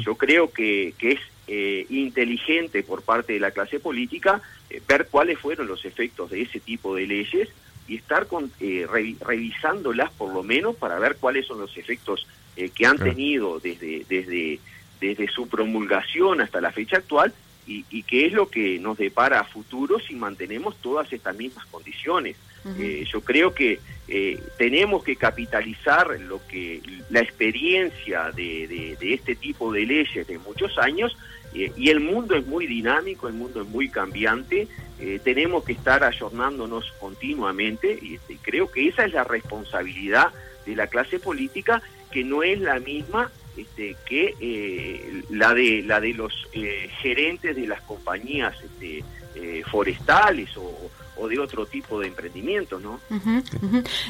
yo 0.05 0.14
creo 0.14 0.53
que, 0.53 0.92
que 0.99 1.12
es 1.12 1.20
eh, 1.49 1.87
inteligente 1.88 2.83
por 2.83 3.03
parte 3.03 3.33
de 3.33 3.40
la 3.40 3.51
clase 3.51 3.81
política 3.81 4.40
eh, 4.70 4.80
ver 4.87 5.09
cuáles 5.11 5.38
fueron 5.38 5.66
los 5.66 5.85
efectos 5.85 6.30
de 6.30 6.42
ese 6.42 6.61
tipo 6.61 6.94
de 6.94 7.06
leyes 7.06 7.48
y 7.88 7.96
estar 7.96 8.26
con, 8.26 8.50
eh, 8.61 8.87
revisándolas 9.20 10.11
por 10.12 10.33
lo 10.33 10.42
menos 10.42 10.76
para 10.76 10.98
ver 10.98 11.16
cuáles 11.16 11.46
son 11.46 11.61
los 11.61 11.76
efectos 11.76 12.26
que 12.74 12.85
han 12.85 12.98
tenido 12.98 13.59
desde, 13.59 14.04
desde, 14.06 14.61
desde 15.00 15.28
su 15.28 15.48
promulgación 15.48 16.42
hasta 16.42 16.61
la 16.61 16.72
fecha 16.72 16.98
actual 16.98 17.33
y, 17.66 17.87
y 17.88 18.02
qué 18.02 18.26
es 18.26 18.33
lo 18.35 18.50
que 18.50 18.78
nos 18.78 18.98
depara 18.98 19.40
a 19.40 19.44
futuro 19.44 19.98
si 19.98 20.14
mantenemos 20.14 20.76
todas 20.76 21.11
estas 21.11 21.35
mismas 21.37 21.64
condiciones. 21.66 22.37
Eh, 22.78 23.04
yo 23.11 23.22
creo 23.22 23.54
que 23.54 23.80
eh, 24.09 24.38
tenemos 24.59 25.02
que 25.02 25.16
capitalizar 25.16 26.20
lo 26.20 26.46
que 26.46 26.83
la 27.09 27.20
experiencia 27.20 28.30
de, 28.33 28.96
este 29.00 29.35
tipo 29.35 29.72
de 29.72 29.87
leyes 29.87 30.26
de 30.26 30.38
muchos 30.38 30.76
años 30.78 31.16
eh, 31.54 31.72
y 31.76 31.90
el 31.90 32.00
mundo 32.00 32.34
es 32.34 32.46
muy 32.46 32.66
dinámico, 32.66 33.28
el 33.28 33.34
mundo 33.34 33.62
es 33.62 33.68
muy 33.68 33.88
cambiante, 33.88 34.68
tenemos 35.24 35.64
que 35.64 35.72
estar 35.72 36.04
ayornándonos 36.04 36.92
continuamente 37.00 37.98
y, 38.02 38.16
este, 38.16 38.36
creo 38.42 38.70
que 38.70 38.86
esa 38.86 39.06
es 39.06 39.14
la 39.14 39.24
responsabilidad 39.24 40.26
de 40.66 40.76
la 40.76 40.88
clase 40.88 41.18
política 41.18 41.80
que 42.10 42.22
no 42.22 42.42
es 42.42 42.60
la 42.60 42.78
misma 42.80 43.30
este, 43.56 43.96
que 44.04 45.22
la 45.30 45.54
de 45.54 45.82
la 45.86 46.00
de 46.00 46.12
los 46.12 46.34
gerentes 47.00 47.56
de 47.56 47.66
las 47.66 47.80
compañías 47.80 48.54
este, 48.62 49.02
forestales 49.70 50.50
o, 50.58 50.90
de 51.28 51.38
otro 51.38 51.66
tipo 51.66 52.00
de 52.00 52.08
emprendimiento, 52.08 52.80
¿no? 52.80 52.98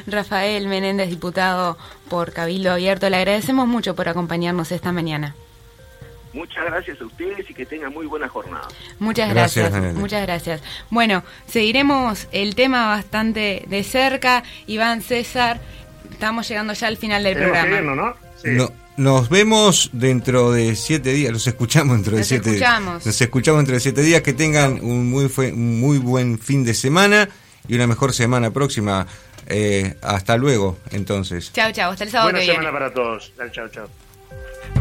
Rafael 0.07 0.67
Menéndez, 0.69 1.09
diputado 1.09 1.77
por 2.09 2.33
Cabildo 2.33 2.73
Abierto, 2.73 3.11
le 3.11 3.17
agradecemos 3.17 3.67
mucho 3.67 3.95
por 3.95 4.09
acompañarnos 4.09 4.73
esta 4.73 4.93
mañana. 4.93 5.35
Muchas 6.33 6.65
gracias 6.65 7.01
a 7.01 7.05
ustedes 7.05 7.51
y 7.51 7.55
que 7.55 7.67
tengan 7.67 7.93
muy 7.93 8.07
buena 8.07 8.29
jornada. 8.29 8.69
Muchas 8.99 9.31
gracias, 9.31 9.73
muchas 9.95 10.23
gracias. 10.23 10.63
Bueno, 10.91 11.25
seguiremos 11.47 12.29
el 12.33 12.55
tema 12.55 12.87
bastante 12.87 13.65
de 13.67 13.83
cerca. 13.83 14.45
Iván 14.67 15.03
César, 15.03 15.61
estamos 16.11 16.49
llegando 16.49 16.73
ya 16.73 16.87
al 16.87 16.97
final 16.97 17.25
del 17.25 17.37
programa. 17.37 17.81
¿no? 17.81 18.15
no 18.45 18.81
nos 19.01 19.31
vemos 19.31 19.89
dentro 19.95 20.53
de 20.53 20.77
siete 20.77 21.13
días, 21.13 21.33
los 21.33 21.47
escuchamos 21.47 21.97
dentro 21.97 22.19
de 22.19 22.25
siete 22.25 22.53
días. 22.53 22.83
Nos 22.83 23.21
escuchamos 23.21 23.61
dentro 23.61 23.75
de 23.75 23.81
siete 23.81 24.03
días, 24.03 24.21
que 24.21 24.35
tengan 24.35 24.79
un 24.83 25.09
muy, 25.09 25.31
muy 25.55 25.97
buen 25.97 26.39
fin 26.39 26.65
de 26.65 26.75
semana 26.75 27.27
y 27.67 27.77
una 27.77 27.87
mejor 27.87 28.13
semana 28.13 28.51
próxima. 28.51 29.07
Eh, 29.47 29.97
hasta 30.03 30.37
luego, 30.37 30.79
entonces. 30.91 31.51
Chao, 31.53 31.73
chao, 31.73 31.93
hasta 31.93 32.05
el 32.05 32.11
sábado 32.11 32.31
Buena 32.31 32.45
semana 32.45 32.71
para 32.71 32.93
todos. 32.93 33.33
Chao, 33.53 33.69
chao. 33.71 34.80